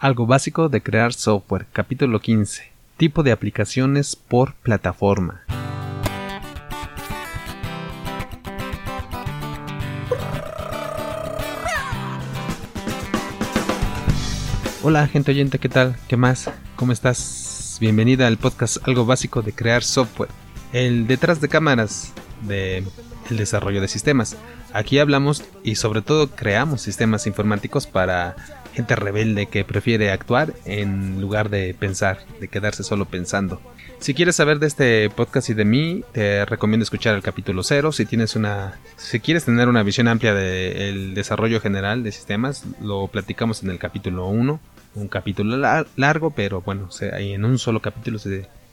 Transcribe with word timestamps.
Algo 0.00 0.26
básico 0.26 0.70
de 0.70 0.80
crear 0.80 1.12
software, 1.12 1.66
capítulo 1.74 2.20
15. 2.20 2.72
Tipo 2.96 3.22
de 3.22 3.32
aplicaciones 3.32 4.16
por 4.16 4.54
plataforma. 4.54 5.42
Hola 14.82 15.06
gente 15.06 15.32
oyente, 15.32 15.58
¿qué 15.58 15.68
tal? 15.68 15.96
¿Qué 16.08 16.16
más? 16.16 16.50
¿Cómo 16.76 16.92
estás? 16.92 17.76
Bienvenida 17.78 18.26
al 18.26 18.38
podcast 18.38 18.78
Algo 18.88 19.04
básico 19.04 19.42
de 19.42 19.52
crear 19.52 19.82
software. 19.82 20.30
El 20.72 21.08
detrás 21.08 21.42
de 21.42 21.50
cámaras 21.50 22.14
de 22.40 22.84
el 23.28 23.36
desarrollo 23.36 23.82
de 23.82 23.88
sistemas. 23.88 24.34
Aquí 24.72 24.98
hablamos 24.98 25.44
y 25.62 25.74
sobre 25.74 26.00
todo 26.00 26.30
creamos 26.30 26.80
sistemas 26.80 27.26
informáticos 27.26 27.86
para 27.86 28.34
gente 28.74 28.96
rebelde 28.96 29.46
que 29.46 29.64
prefiere 29.64 30.10
actuar 30.10 30.54
en 30.64 31.20
lugar 31.20 31.50
de 31.50 31.74
pensar, 31.74 32.20
de 32.40 32.48
quedarse 32.48 32.82
solo 32.82 33.04
pensando. 33.04 33.60
Si 33.98 34.14
quieres 34.14 34.36
saber 34.36 34.58
de 34.60 34.66
este 34.66 35.10
podcast 35.10 35.50
y 35.50 35.54
de 35.54 35.66
mí, 35.66 36.04
te 36.12 36.46
recomiendo 36.46 36.84
escuchar 36.84 37.14
el 37.14 37.22
capítulo 37.22 37.62
0. 37.62 37.92
Si 37.92 38.06
tienes 38.06 38.34
una, 38.34 38.78
si 38.96 39.20
quieres 39.20 39.44
tener 39.44 39.68
una 39.68 39.82
visión 39.82 40.08
amplia 40.08 40.32
del 40.32 41.12
desarrollo 41.12 41.60
general 41.60 42.02
de 42.02 42.12
sistemas, 42.12 42.64
lo 42.80 43.08
platicamos 43.08 43.62
en 43.62 43.70
el 43.70 43.78
capítulo 43.78 44.26
1. 44.26 44.58
Un 44.94 45.08
capítulo 45.08 45.84
largo, 45.96 46.30
pero 46.30 46.62
bueno, 46.62 46.88
ahí 47.12 47.34
en 47.34 47.44
un 47.44 47.58
solo 47.58 47.80
capítulo 47.80 48.18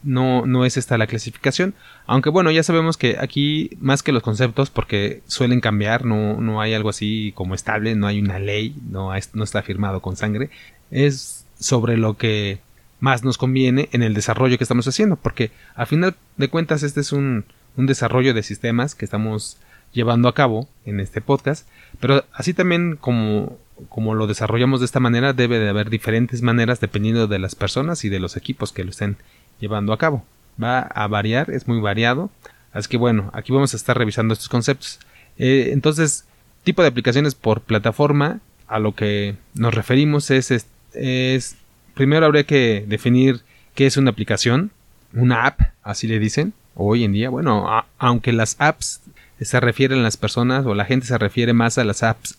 no, 0.03 0.45
no 0.45 0.65
es 0.65 0.77
esta 0.77 0.97
la 0.97 1.07
clasificación. 1.07 1.73
Aunque 2.05 2.29
bueno, 2.29 2.51
ya 2.51 2.63
sabemos 2.63 2.97
que 2.97 3.17
aquí, 3.19 3.71
más 3.79 4.03
que 4.03 4.11
los 4.11 4.23
conceptos, 4.23 4.69
porque 4.69 5.21
suelen 5.27 5.61
cambiar, 5.61 6.05
no, 6.05 6.39
no 6.39 6.61
hay 6.61 6.73
algo 6.73 6.89
así 6.89 7.33
como 7.35 7.55
estable, 7.55 7.95
no 7.95 8.07
hay 8.07 8.19
una 8.19 8.39
ley, 8.39 8.75
no, 8.89 9.11
no 9.33 9.43
está 9.43 9.61
firmado 9.61 10.01
con 10.01 10.15
sangre, 10.15 10.49
es 10.91 11.45
sobre 11.59 11.97
lo 11.97 12.17
que 12.17 12.59
más 12.99 13.23
nos 13.23 13.37
conviene 13.37 13.89
en 13.91 14.03
el 14.03 14.13
desarrollo 14.13 14.57
que 14.57 14.63
estamos 14.63 14.87
haciendo, 14.87 15.15
porque 15.15 15.51
a 15.75 15.85
final 15.85 16.15
de 16.37 16.49
cuentas 16.49 16.83
este 16.83 17.01
es 17.01 17.11
un, 17.11 17.45
un 17.77 17.85
desarrollo 17.85 18.33
de 18.33 18.43
sistemas 18.43 18.95
que 18.95 19.05
estamos 19.05 19.57
llevando 19.93 20.27
a 20.27 20.33
cabo 20.33 20.67
en 20.85 20.99
este 20.99 21.21
podcast, 21.21 21.67
pero 21.99 22.25
así 22.33 22.53
también 22.53 22.97
como, 22.99 23.57
como 23.89 24.13
lo 24.13 24.27
desarrollamos 24.27 24.79
de 24.79 24.85
esta 24.85 24.99
manera, 24.99 25.33
debe 25.33 25.59
de 25.59 25.69
haber 25.69 25.89
diferentes 25.89 26.41
maneras 26.41 26.79
dependiendo 26.79 27.27
de 27.27 27.39
las 27.39 27.55
personas 27.55 28.03
y 28.05 28.09
de 28.09 28.19
los 28.19 28.37
equipos 28.37 28.71
que 28.71 28.83
lo 28.83 28.89
estén 28.91 29.17
llevando 29.59 29.93
a 29.93 29.97
cabo. 29.97 30.25
Va 30.61 30.79
a 30.79 31.07
variar, 31.07 31.49
es 31.51 31.67
muy 31.67 31.79
variado. 31.79 32.29
Así 32.73 32.89
que 32.89 32.97
bueno, 32.97 33.29
aquí 33.33 33.51
vamos 33.51 33.73
a 33.73 33.77
estar 33.77 33.97
revisando 33.97 34.33
estos 34.33 34.49
conceptos. 34.49 34.99
Eh, 35.37 35.69
entonces, 35.71 36.25
tipo 36.63 36.81
de 36.81 36.89
aplicaciones 36.89 37.35
por 37.35 37.61
plataforma, 37.61 38.39
a 38.67 38.79
lo 38.79 38.95
que 38.95 39.35
nos 39.53 39.73
referimos 39.73 40.31
es, 40.31 40.51
es, 40.93 41.55
primero 41.93 42.25
habría 42.25 42.43
que 42.43 42.83
definir 42.87 43.41
qué 43.75 43.85
es 43.85 43.97
una 43.97 44.11
aplicación, 44.11 44.71
una 45.13 45.45
app, 45.45 45.61
así 45.83 46.07
le 46.07 46.19
dicen, 46.19 46.53
hoy 46.73 47.03
en 47.03 47.13
día. 47.13 47.29
Bueno, 47.29 47.85
aunque 47.97 48.33
las 48.33 48.55
apps 48.59 49.01
se 49.39 49.59
refieren 49.59 49.99
a 49.99 50.03
las 50.03 50.17
personas 50.17 50.65
o 50.65 50.75
la 50.75 50.85
gente 50.85 51.05
se 51.05 51.17
refiere 51.17 51.53
más 51.53 51.77
a 51.77 51.83
las 51.83 52.03
apps 52.03 52.37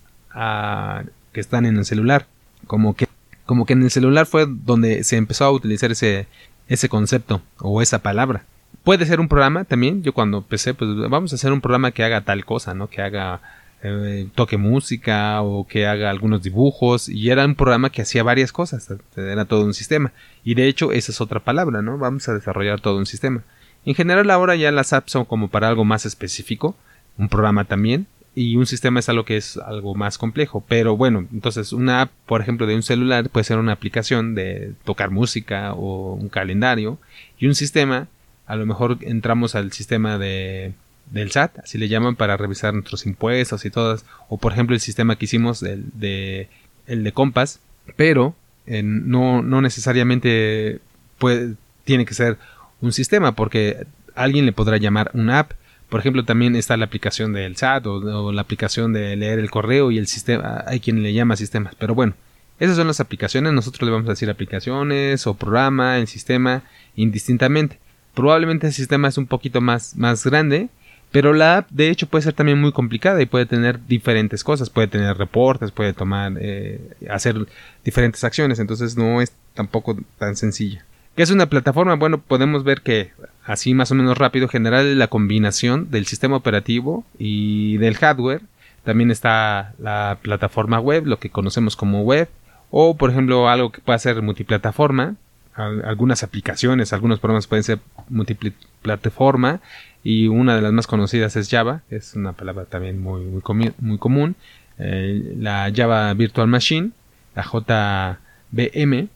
que 1.33 1.41
están 1.41 1.67
en 1.67 1.77
el 1.77 1.85
celular, 1.85 2.27
como 2.67 2.95
que 2.95 3.07
como 3.47 3.65
que 3.65 3.75
en 3.75 3.83
el 3.85 3.93
celular 3.93 4.27
fue 4.27 4.45
donde 4.49 5.05
se 5.05 5.17
empezó 5.17 5.45
a 5.45 5.53
utilizar 5.53 5.93
ese, 5.93 6.27
ese 6.69 6.89
concepto 6.89 7.43
o 7.59 7.83
esa 7.83 8.01
palabra. 8.01 8.45
Puede 8.85 9.07
ser 9.07 9.21
un 9.21 9.29
programa 9.29 9.65
también. 9.65 10.03
Yo 10.03 10.13
cuando 10.13 10.39
empecé, 10.39 10.75
pues 10.75 10.91
vamos 11.09 11.33
a 11.33 11.37
hacer 11.37 11.53
un 11.53 11.61
programa 11.61 11.91
que 11.91 12.05
haga 12.05 12.23
tal 12.23 12.45
cosa, 12.45 12.75
¿no? 12.75 12.89
Que 12.89 13.03
haga 13.03 13.41
eh, 13.83 14.29
toque 14.35 14.57
música 14.57 15.43
o 15.43 15.67
que 15.67 15.87
haga 15.87 16.11
algunos 16.11 16.43
dibujos. 16.43 17.09
Y 17.09 17.31
era 17.31 17.45
un 17.45 17.55
programa 17.55 17.91
que 17.91 18.03
hacía 18.03 18.23
varias 18.23 18.53
cosas. 18.53 18.89
Era 19.17 19.45
todo 19.45 19.65
un 19.65 19.75
sistema. 19.75 20.13
Y 20.45 20.55
de 20.55 20.69
hecho, 20.69 20.93
esa 20.93 21.13
es 21.13 21.21
otra 21.21 21.41
palabra, 21.41 21.83
¿no? 21.83 21.99
Vamos 21.99 22.29
a 22.29 22.35
desarrollar 22.35 22.81
todo 22.81 22.99
un 22.99 23.07
sistema. 23.07 23.43
En 23.85 23.95
general, 23.95 24.31
ahora 24.31 24.57
ya 24.57 24.71
las 24.71 24.93
apps 24.93 25.13
son 25.13 25.25
como 25.25 25.49
para 25.49 25.69
algo 25.69 25.85
más 25.85 26.07
específico. 26.07 26.77
Un 27.19 27.29
programa 27.29 27.65
también 27.65 28.07
y 28.37 28.57
un 28.57 28.67
sistema 28.67 29.01
es 29.01 29.09
algo 29.09 29.25
que 29.25 29.39
es 29.39 29.57
algo 29.57 29.95
más 29.95 30.19
complejo. 30.19 30.63
Pero 30.69 30.95
bueno, 30.95 31.27
entonces 31.33 31.73
una 31.73 32.03
app, 32.03 32.11
por 32.27 32.43
ejemplo, 32.43 32.67
de 32.67 32.77
un 32.77 32.83
celular 32.83 33.31
puede 33.31 33.45
ser 33.45 33.57
una 33.57 33.73
aplicación 33.73 34.35
de 34.35 34.75
tocar 34.85 35.11
música 35.11 35.73
o 35.73 36.13
un 36.13 36.29
calendario 36.29 36.99
y 37.39 37.47
un 37.47 37.55
sistema, 37.55 38.09
a 38.47 38.55
lo 38.57 38.67
mejor 38.67 38.99
entramos 39.01 39.55
al 39.57 39.73
sistema 39.73 40.19
de 40.19 40.75
del 41.11 41.31
SAT, 41.31 41.61
así 41.61 41.79
le 41.79 41.89
llaman 41.89 42.17
para 42.17 42.37
revisar 42.37 42.75
nuestros 42.75 43.07
impuestos 43.07 43.65
y 43.65 43.71
todas, 43.71 44.05
o 44.29 44.39
por 44.39 44.53
ejemplo 44.53 44.75
el 44.75 44.81
sistema 44.81 45.17
que 45.17 45.27
hicimos 45.27 45.63
el 45.63 45.85
de 45.95 46.49
el 46.87 47.05
de 47.05 47.13
Compass, 47.13 47.61
pero 47.95 48.35
no, 48.67 49.41
no 49.41 49.63
necesariamente 49.63 50.81
puede, 51.19 51.55
tiene 51.85 52.05
que 52.05 52.13
ser 52.13 52.37
un 52.83 52.93
sistema 52.93 53.33
porque 53.33 53.87
alguien 54.15 54.45
le 54.45 54.53
podrá 54.53 54.77
llamar 54.77 55.11
una 55.15 55.39
app 55.39 55.53
por 55.89 56.01
ejemplo, 56.01 56.25
también 56.25 56.57
está 56.57 56.77
la 56.77 56.87
aplicación 56.87 57.33
del 57.33 57.57
SAT 57.57 57.87
o, 57.87 58.33
la 58.33 58.41
aplicación 58.41 58.93
de 58.93 59.15
leer 59.17 59.39
el 59.39 59.51
correo 59.51 59.91
y 59.91 59.99
el 59.99 60.07
sistema. 60.07 60.65
Hay 60.67 60.81
quien 60.81 61.03
le 61.03 61.13
llama 61.13 61.37
sistemas. 61.37 61.75
Pero 61.77 61.95
bueno, 61.95 62.15
esas 62.59 62.77
son 62.77 62.89
las 62.89 63.01
aplicaciones. 63.01 63.53
Nosotros 63.53 63.87
le 63.87 63.93
vamos 63.93 64.09
a 64.09 64.13
decir 64.13 64.29
aplicaciones 64.29 65.27
o 65.27 65.35
programa, 65.35 65.99
el 65.99 66.09
sistema, 66.09 66.65
indistintamente. 66.97 67.79
Probablemente 68.15 68.67
el 68.67 68.73
sistema 68.73 69.09
es 69.09 69.19
un 69.19 69.27
poquito 69.27 69.61
más, 69.61 69.97
más 69.97 70.25
grande. 70.25 70.69
Pero 71.13 71.33
la 71.33 71.59
app, 71.59 71.71
de 71.71 71.89
hecho, 71.89 72.09
puede 72.09 72.23
ser 72.23 72.33
también 72.33 72.61
muy 72.61 72.73
complicada 72.73 73.23
y 73.23 73.27
puede 73.27 73.47
tener 73.47 73.87
diferentes 73.87 74.43
cosas. 74.43 74.71
Puede 74.71 74.89
tener 74.89 75.17
reportes, 75.17 75.71
puede 75.71 75.93
tomar, 75.93 76.33
eh, 76.41 76.81
hacer 77.09 77.47
diferentes 77.85 78.25
acciones. 78.25 78.59
Entonces 78.59 78.97
no 78.97 79.23
es 79.23 79.33
tampoco 79.55 79.97
tan 80.19 80.35
sencilla. 80.35 80.85
¿Qué 81.17 81.23
es 81.23 81.31
una 81.31 81.47
plataforma? 81.47 81.95
Bueno, 81.95 82.19
podemos 82.19 82.63
ver 82.63 82.83
que 82.83 83.11
así 83.43 83.73
más 83.73 83.91
o 83.91 83.95
menos 83.95 84.19
rápido, 84.19 84.49
general 84.49 84.99
la 84.99 85.09
combinación 85.09 85.91
del 85.91 86.05
sistema 86.05 86.37
operativo 86.37 87.07
y 87.19 87.79
del 87.79 87.97
hardware. 87.97 88.43
También 88.85 89.11
está 89.11 89.73
la 89.79 90.19
plataforma 90.21 90.79
web, 90.79 91.07
lo 91.07 91.19
que 91.19 91.31
conocemos 91.31 91.75
como 91.75 92.03
web, 92.03 92.29
o 92.71 92.99
por 92.99 93.11
ejemplo 93.11 93.49
algo 93.49 93.73
que 93.73 93.81
pueda 93.81 93.99
ser 93.99 94.21
multiplataforma. 94.21 95.17
Algunas 95.55 96.23
aplicaciones, 96.23 96.93
algunos 96.93 97.19
programas 97.19 97.47
pueden 97.47 97.65
ser 97.65 97.79
multiplataforma 98.11 99.61
y 100.05 100.29
una 100.29 100.55
de 100.55 100.61
las 100.61 100.73
más 100.75 100.87
conocidas 100.87 101.35
es 101.37 101.49
Java, 101.49 101.81
es 101.89 102.15
una 102.15 102.35
palabra 102.35 102.67
también 102.67 103.01
muy, 103.01 103.23
muy, 103.23 103.43
muy 103.79 103.97
común. 103.97 104.37
eh, 104.79 105.35
la 105.39 105.73
Java 105.75 106.13
Virtual 106.13 106.47
Machine, 106.47 106.91
la 107.35 107.43
JVM. 107.43 109.09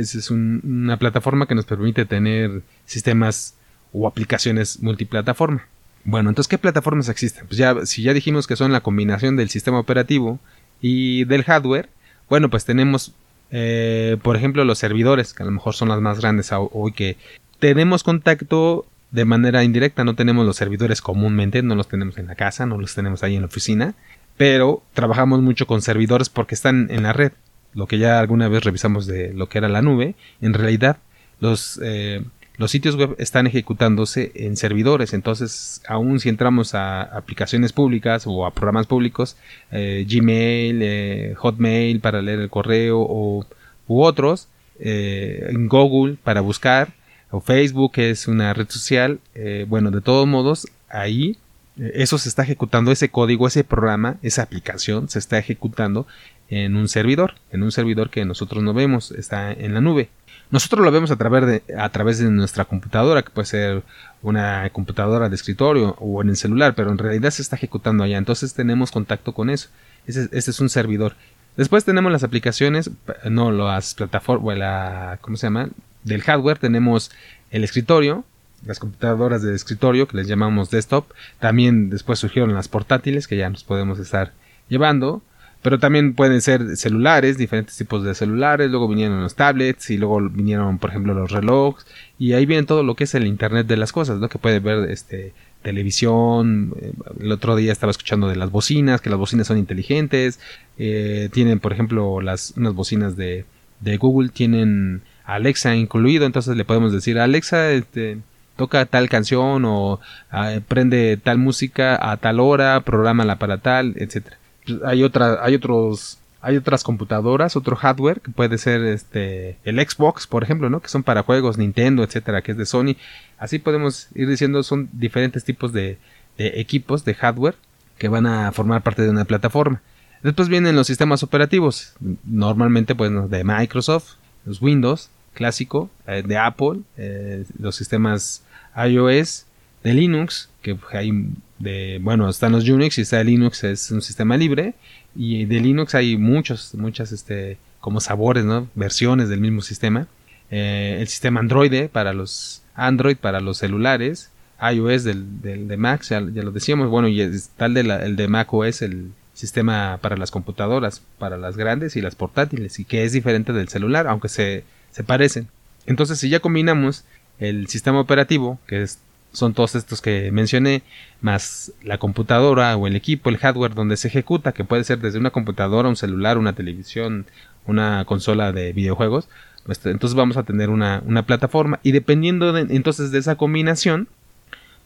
Es, 0.00 0.30
una 0.30 0.96
plataforma 0.98 1.46
que 1.46 1.54
nos 1.54 1.66
permite 1.66 2.04
tener 2.04 2.62
sistemas 2.84 3.54
o 3.92 4.08
aplicaciones 4.08 4.82
multiplataforma. 4.82 5.66
Bueno, 6.04 6.28
entonces, 6.28 6.48
¿qué 6.48 6.58
plataformas 6.58 7.08
existen? 7.08 7.46
Pues 7.46 7.56
ya, 7.56 7.86
si 7.86 8.02
ya 8.02 8.12
dijimos 8.12 8.46
que 8.46 8.56
son 8.56 8.72
la 8.72 8.80
combinación 8.80 9.36
del 9.36 9.48
sistema 9.48 9.78
operativo 9.78 10.38
y 10.80 11.24
del 11.24 11.44
hardware, 11.44 11.88
bueno, 12.28 12.50
pues 12.50 12.64
tenemos, 12.64 13.14
eh, 13.50 14.18
por 14.22 14.36
ejemplo, 14.36 14.64
los 14.64 14.78
servidores, 14.78 15.32
que 15.32 15.42
a 15.42 15.46
lo 15.46 15.52
mejor 15.52 15.74
son 15.74 15.88
las 15.88 16.00
más 16.00 16.20
grandes 16.20 16.50
hoy 16.52 16.92
que 16.92 17.16
tenemos 17.58 18.02
contacto 18.02 18.86
de 19.10 19.24
manera 19.24 19.62
indirecta, 19.62 20.02
no 20.02 20.16
tenemos 20.16 20.44
los 20.44 20.56
servidores 20.56 21.00
comúnmente, 21.00 21.62
no 21.62 21.76
los 21.76 21.88
tenemos 21.88 22.18
en 22.18 22.26
la 22.26 22.34
casa, 22.34 22.66
no 22.66 22.78
los 22.78 22.94
tenemos 22.94 23.22
ahí 23.22 23.36
en 23.36 23.42
la 23.42 23.46
oficina, 23.46 23.94
pero 24.36 24.82
trabajamos 24.92 25.40
mucho 25.40 25.66
con 25.66 25.82
servidores 25.82 26.28
porque 26.28 26.56
están 26.56 26.88
en 26.90 27.04
la 27.04 27.12
red. 27.12 27.32
Lo 27.74 27.86
que 27.86 27.98
ya 27.98 28.20
alguna 28.20 28.48
vez 28.48 28.64
revisamos 28.64 29.06
de 29.06 29.32
lo 29.34 29.48
que 29.48 29.58
era 29.58 29.68
la 29.68 29.82
nube, 29.82 30.14
en 30.40 30.54
realidad 30.54 30.98
los, 31.40 31.80
eh, 31.82 32.22
los 32.56 32.70
sitios 32.70 32.96
web 32.96 33.16
están 33.18 33.46
ejecutándose 33.46 34.32
en 34.34 34.56
servidores, 34.56 35.12
entonces 35.12 35.82
aún 35.88 36.20
si 36.20 36.28
entramos 36.28 36.74
a 36.74 37.02
aplicaciones 37.02 37.72
públicas 37.72 38.24
o 38.26 38.46
a 38.46 38.52
programas 38.52 38.86
públicos, 38.86 39.36
eh, 39.72 40.06
Gmail, 40.08 40.80
eh, 40.82 41.34
Hotmail 41.36 42.00
para 42.00 42.22
leer 42.22 42.40
el 42.40 42.50
correo 42.50 43.00
o, 43.00 43.44
u 43.86 44.02
otros, 44.02 44.48
en 44.76 45.68
Google 45.68 46.16
para 46.22 46.40
buscar, 46.40 46.92
o 47.30 47.40
Facebook 47.40 47.92
es 47.96 48.26
una 48.26 48.52
red 48.54 48.68
social, 48.68 49.20
bueno, 49.68 49.92
de 49.92 50.00
todos 50.00 50.26
modos, 50.26 50.66
ahí 50.88 51.36
eso 51.76 52.18
se 52.18 52.28
está 52.28 52.42
ejecutando, 52.42 52.92
ese 52.92 53.10
código, 53.10 53.46
ese 53.46 53.64
programa, 53.64 54.16
esa 54.22 54.42
aplicación 54.42 55.08
se 55.08 55.18
está 55.18 55.38
ejecutando 55.38 56.06
en 56.48 56.76
un 56.76 56.88
servidor, 56.88 57.34
en 57.50 57.62
un 57.62 57.72
servidor 57.72 58.10
que 58.10 58.24
nosotros 58.24 58.62
no 58.62 58.74
vemos, 58.74 59.10
está 59.12 59.52
en 59.52 59.74
la 59.74 59.80
nube. 59.80 60.10
Nosotros 60.50 60.84
lo 60.84 60.92
vemos 60.92 61.10
a 61.10 61.16
través 61.16 61.46
de, 61.46 61.62
a 61.76 61.88
través 61.88 62.18
de 62.18 62.30
nuestra 62.30 62.64
computadora, 62.64 63.22
que 63.22 63.30
puede 63.30 63.46
ser 63.46 63.82
una 64.22 64.68
computadora 64.70 65.28
de 65.28 65.34
escritorio 65.34 65.96
o 65.98 66.22
en 66.22 66.28
el 66.28 66.36
celular, 66.36 66.74
pero 66.74 66.92
en 66.92 66.98
realidad 66.98 67.30
se 67.30 67.42
está 67.42 67.56
ejecutando 67.56 68.04
allá, 68.04 68.18
entonces 68.18 68.54
tenemos 68.54 68.92
contacto 68.92 69.32
con 69.32 69.50
eso. 69.50 69.68
Ese, 70.06 70.28
es 70.32 70.60
un 70.60 70.68
servidor. 70.68 71.16
Después 71.56 71.84
tenemos 71.84 72.12
las 72.12 72.24
aplicaciones, 72.24 72.90
no 73.28 73.50
las 73.50 73.94
plataformas, 73.94 74.58
la, 74.58 75.18
¿cómo 75.22 75.36
se 75.36 75.46
llama? 75.46 75.70
del 76.04 76.22
hardware 76.22 76.58
tenemos 76.58 77.10
el 77.50 77.64
escritorio, 77.64 78.24
las 78.66 78.78
computadoras 78.78 79.42
de 79.42 79.54
escritorio 79.54 80.08
que 80.08 80.16
les 80.16 80.26
llamamos 80.26 80.70
desktop. 80.70 81.06
También 81.40 81.90
después 81.90 82.18
surgieron 82.18 82.54
las 82.54 82.68
portátiles 82.68 83.28
que 83.28 83.36
ya 83.36 83.50
nos 83.50 83.64
podemos 83.64 83.98
estar 83.98 84.32
llevando. 84.68 85.22
Pero 85.62 85.78
también 85.78 86.14
pueden 86.14 86.42
ser 86.42 86.76
celulares, 86.76 87.38
diferentes 87.38 87.76
tipos 87.76 88.04
de 88.04 88.14
celulares. 88.14 88.70
Luego 88.70 88.86
vinieron 88.86 89.22
los 89.22 89.34
tablets 89.34 89.88
y 89.88 89.96
luego 89.96 90.20
vinieron, 90.28 90.78
por 90.78 90.90
ejemplo, 90.90 91.14
los 91.14 91.30
relojes. 91.30 91.86
Y 92.18 92.34
ahí 92.34 92.44
viene 92.44 92.64
todo 92.64 92.82
lo 92.82 92.94
que 92.96 93.04
es 93.04 93.14
el 93.14 93.26
Internet 93.26 93.66
de 93.66 93.78
las 93.78 93.90
cosas, 93.90 94.18
¿no? 94.18 94.28
Que 94.28 94.38
puede 94.38 94.60
ver 94.60 94.90
este, 94.90 95.32
televisión. 95.62 96.74
El 97.18 97.32
otro 97.32 97.56
día 97.56 97.72
estaba 97.72 97.90
escuchando 97.90 98.28
de 98.28 98.36
las 98.36 98.50
bocinas, 98.50 99.00
que 99.00 99.08
las 99.08 99.18
bocinas 99.18 99.46
son 99.46 99.56
inteligentes. 99.56 100.38
Eh, 100.76 101.30
tienen, 101.32 101.60
por 101.60 101.72
ejemplo, 101.72 102.20
las, 102.20 102.52
unas 102.58 102.74
bocinas 102.74 103.16
de, 103.16 103.46
de 103.80 103.96
Google 103.96 104.28
tienen 104.28 105.02
Alexa 105.24 105.74
incluido, 105.74 106.26
entonces 106.26 106.56
le 106.56 106.64
podemos 106.64 106.92
decir 106.92 107.18
Alexa, 107.18 107.72
este, 107.72 108.18
toca 108.56 108.86
tal 108.86 109.08
canción 109.08 109.64
o 109.64 110.00
ah, 110.30 110.58
prende 110.66 111.16
tal 111.16 111.38
música 111.38 111.98
a 112.00 112.16
tal 112.16 112.40
hora, 112.40 112.80
prográmala 112.80 113.36
para 113.36 113.58
tal, 113.58 113.94
etcétera. 113.96 114.38
Pues, 114.64 114.80
hay 114.84 115.02
otra, 115.02 115.44
hay 115.44 115.54
otros, 115.54 116.18
hay 116.40 116.56
otras 116.56 116.84
computadoras, 116.84 117.56
otro 117.56 117.76
hardware 117.76 118.20
que 118.20 118.30
puede 118.30 118.58
ser 118.58 118.82
este 118.84 119.58
el 119.64 119.78
Xbox, 119.78 120.26
por 120.26 120.42
ejemplo, 120.42 120.70
¿no? 120.70 120.80
Que 120.80 120.88
son 120.88 121.02
para 121.02 121.22
juegos 121.22 121.58
Nintendo, 121.58 122.02
etcétera, 122.02 122.42
que 122.42 122.52
es 122.52 122.58
de 122.58 122.66
Sony. 122.66 122.96
Así 123.38 123.58
podemos 123.58 124.08
ir 124.14 124.28
diciendo 124.28 124.62
son 124.62 124.88
diferentes 124.92 125.44
tipos 125.44 125.72
de, 125.72 125.98
de 126.38 126.60
equipos 126.60 127.04
de 127.04 127.14
hardware 127.14 127.56
que 127.98 128.08
van 128.08 128.26
a 128.26 128.52
formar 128.52 128.82
parte 128.82 129.02
de 129.02 129.10
una 129.10 129.24
plataforma. 129.24 129.80
Después 130.22 130.48
vienen 130.48 130.74
los 130.74 130.86
sistemas 130.86 131.22
operativos, 131.22 131.92
normalmente 132.24 132.94
pues 132.94 133.10
de 133.28 133.44
Microsoft, 133.44 134.14
los 134.46 134.62
Windows 134.62 135.10
clásico 135.34 135.90
eh, 136.06 136.22
de 136.26 136.38
Apple, 136.38 136.80
eh, 136.96 137.44
los 137.58 137.76
sistemas 137.76 138.42
iOS, 138.76 139.46
de 139.82 139.92
Linux, 139.92 140.48
que 140.62 140.78
hay 140.92 141.12
de, 141.58 142.00
bueno, 142.02 142.28
están 142.28 142.52
los 142.52 142.66
Unix 142.66 142.96
y 142.98 143.02
está 143.02 143.22
Linux, 143.22 143.64
es 143.64 143.90
un 143.90 144.00
sistema 144.00 144.36
libre, 144.36 144.74
y 145.14 145.44
de 145.44 145.60
Linux 145.60 145.94
hay 145.94 146.16
muchos, 146.16 146.74
muchas, 146.74 147.12
este, 147.12 147.58
como 147.80 148.00
sabores, 148.00 148.44
¿no? 148.44 148.68
Versiones 148.74 149.28
del 149.28 149.40
mismo 149.40 149.60
sistema. 149.60 150.08
Eh, 150.50 150.96
el 151.00 151.08
sistema 151.08 151.40
Android 151.40 151.88
para 151.88 152.14
los 152.14 152.62
Android, 152.74 153.16
para 153.16 153.40
los 153.40 153.58
celulares, 153.58 154.30
iOS 154.60 155.04
del, 155.04 155.42
del 155.42 155.68
de 155.68 155.76
Mac, 155.76 156.02
ya, 156.02 156.20
lo 156.20 156.50
decíamos, 156.50 156.88
bueno, 156.88 157.08
y 157.08 157.22
tal 157.56 157.74
de 157.74 157.80
el 157.80 158.16
de 158.16 158.28
Mac 158.28 158.52
OS, 158.52 158.82
el 158.82 159.12
sistema 159.34 159.98
para 160.00 160.16
las 160.16 160.30
computadoras, 160.30 161.02
para 161.18 161.36
las 161.36 161.56
grandes 161.56 161.96
y 161.96 162.00
las 162.00 162.14
portátiles, 162.14 162.78
y 162.78 162.84
que 162.84 163.04
es 163.04 163.12
diferente 163.12 163.52
del 163.52 163.68
celular, 163.68 164.06
aunque 164.06 164.28
se, 164.28 164.64
se 164.94 165.02
parecen. 165.02 165.48
Entonces, 165.86 166.20
si 166.20 166.28
ya 166.28 166.38
combinamos 166.38 167.04
el 167.40 167.66
sistema 167.66 167.98
operativo, 167.98 168.60
que 168.68 168.86
son 169.32 169.52
todos 169.52 169.74
estos 169.74 170.00
que 170.00 170.30
mencioné, 170.30 170.82
más 171.20 171.72
la 171.82 171.98
computadora 171.98 172.76
o 172.76 172.86
el 172.86 172.94
equipo, 172.94 173.28
el 173.28 173.38
hardware 173.38 173.74
donde 173.74 173.96
se 173.96 174.06
ejecuta, 174.06 174.52
que 174.52 174.62
puede 174.62 174.84
ser 174.84 175.00
desde 175.00 175.18
una 175.18 175.30
computadora, 175.30 175.88
un 175.88 175.96
celular, 175.96 176.38
una 176.38 176.52
televisión, 176.52 177.26
una 177.66 178.04
consola 178.04 178.52
de 178.52 178.72
videojuegos, 178.72 179.28
pues, 179.66 179.84
entonces 179.84 180.14
vamos 180.14 180.36
a 180.36 180.44
tener 180.44 180.70
una, 180.70 181.02
una 181.04 181.26
plataforma 181.26 181.80
y 181.82 181.90
dependiendo 181.90 182.52
de, 182.52 182.72
entonces 182.76 183.10
de 183.10 183.18
esa 183.18 183.34
combinación, 183.34 184.06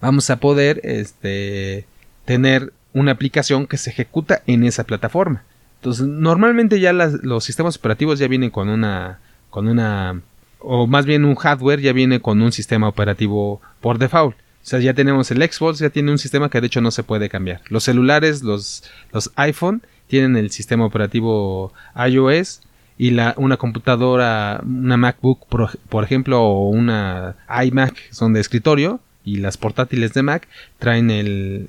vamos 0.00 0.30
a 0.30 0.36
poder 0.36 0.80
este, 0.84 1.84
tener 2.24 2.72
una 2.94 3.12
aplicación 3.12 3.66
que 3.66 3.76
se 3.76 3.90
ejecuta 3.90 4.42
en 4.46 4.64
esa 4.64 4.84
plataforma. 4.84 5.42
Entonces, 5.80 6.06
normalmente 6.06 6.80
ya 6.80 6.94
los 6.94 7.44
sistemas 7.44 7.76
operativos 7.76 8.18
ya 8.18 8.26
vienen 8.26 8.50
con 8.50 8.70
una, 8.70 9.18
con 9.50 9.68
una, 9.68 10.20
o 10.60 10.86
más 10.86 11.06
bien 11.06 11.24
un 11.24 11.34
hardware 11.34 11.80
ya 11.80 11.92
viene 11.92 12.20
con 12.20 12.40
un 12.42 12.52
sistema 12.52 12.88
operativo 12.88 13.60
por 13.80 13.98
default. 13.98 14.36
O 14.36 14.66
sea, 14.68 14.80
ya 14.80 14.92
tenemos 14.92 15.30
el 15.30 15.42
Xbox, 15.42 15.78
ya 15.78 15.90
tiene 15.90 16.10
un 16.10 16.18
sistema 16.18 16.50
que 16.50 16.60
de 16.60 16.66
hecho 16.66 16.80
no 16.80 16.90
se 16.90 17.02
puede 17.02 17.28
cambiar. 17.28 17.62
Los 17.68 17.84
celulares, 17.84 18.42
los, 18.42 18.84
los 19.12 19.30
iPhone, 19.36 19.82
tienen 20.08 20.36
el 20.36 20.50
sistema 20.50 20.84
operativo 20.84 21.72
iOS 21.96 22.60
y 22.98 23.10
la, 23.10 23.34
una 23.36 23.56
computadora, 23.56 24.60
una 24.64 24.96
MacBook, 24.96 25.46
por, 25.46 25.78
por 25.88 26.04
ejemplo, 26.04 26.42
o 26.42 26.68
una 26.68 27.36
iMac 27.48 28.12
son 28.12 28.32
de 28.32 28.40
escritorio, 28.40 29.00
y 29.28 29.36
las 29.36 29.58
portátiles 29.58 30.14
de 30.14 30.22
Mac 30.22 30.48
traen 30.78 31.10
el, 31.10 31.68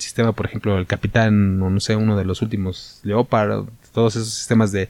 sistema, 0.00 0.32
por 0.32 0.46
ejemplo, 0.46 0.76
el 0.78 0.86
Capitán, 0.86 1.62
o 1.62 1.70
no 1.70 1.78
sé, 1.78 1.94
uno 1.94 2.16
de 2.16 2.24
los 2.24 2.42
últimos 2.42 3.00
Leopard, 3.04 3.66
todos 3.92 4.16
esos 4.16 4.34
sistemas 4.34 4.72
de, 4.72 4.88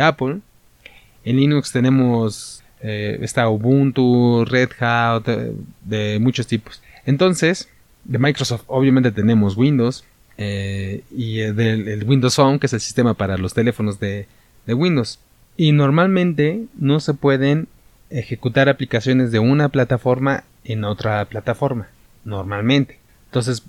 Apple. 0.00 0.40
En 1.24 1.36
Linux 1.36 1.72
tenemos 1.72 2.62
eh, 2.80 3.26
Ubuntu, 3.48 4.44
Red 4.44 4.70
Hat, 4.78 5.26
de, 5.84 6.18
muchos 6.20 6.46
tipos. 6.46 6.82
Entonces, 7.06 7.68
de 8.04 8.18
Microsoft 8.18 8.64
obviamente 8.66 9.10
tenemos 9.10 9.56
Windows 9.56 10.04
eh, 10.36 11.02
y 11.10 11.38
del 11.38 11.88
el 11.88 12.04
Windows 12.04 12.36
Phone, 12.36 12.58
que 12.58 12.66
es 12.66 12.72
el 12.72 12.80
sistema 12.80 13.14
para 13.14 13.38
los 13.38 13.54
teléfonos 13.54 13.98
de, 14.00 14.26
de 14.66 14.74
Windows. 14.74 15.18
Y 15.56 15.72
normalmente 15.72 16.64
no 16.78 17.00
se 17.00 17.14
pueden 17.14 17.68
ejecutar 18.10 18.68
aplicaciones 18.68 19.32
de 19.32 19.38
una 19.38 19.68
plataforma 19.70 20.44
en 20.64 20.84
otra 20.84 21.24
plataforma, 21.26 21.88
normalmente. 22.24 22.98
Entonces, 23.26 23.62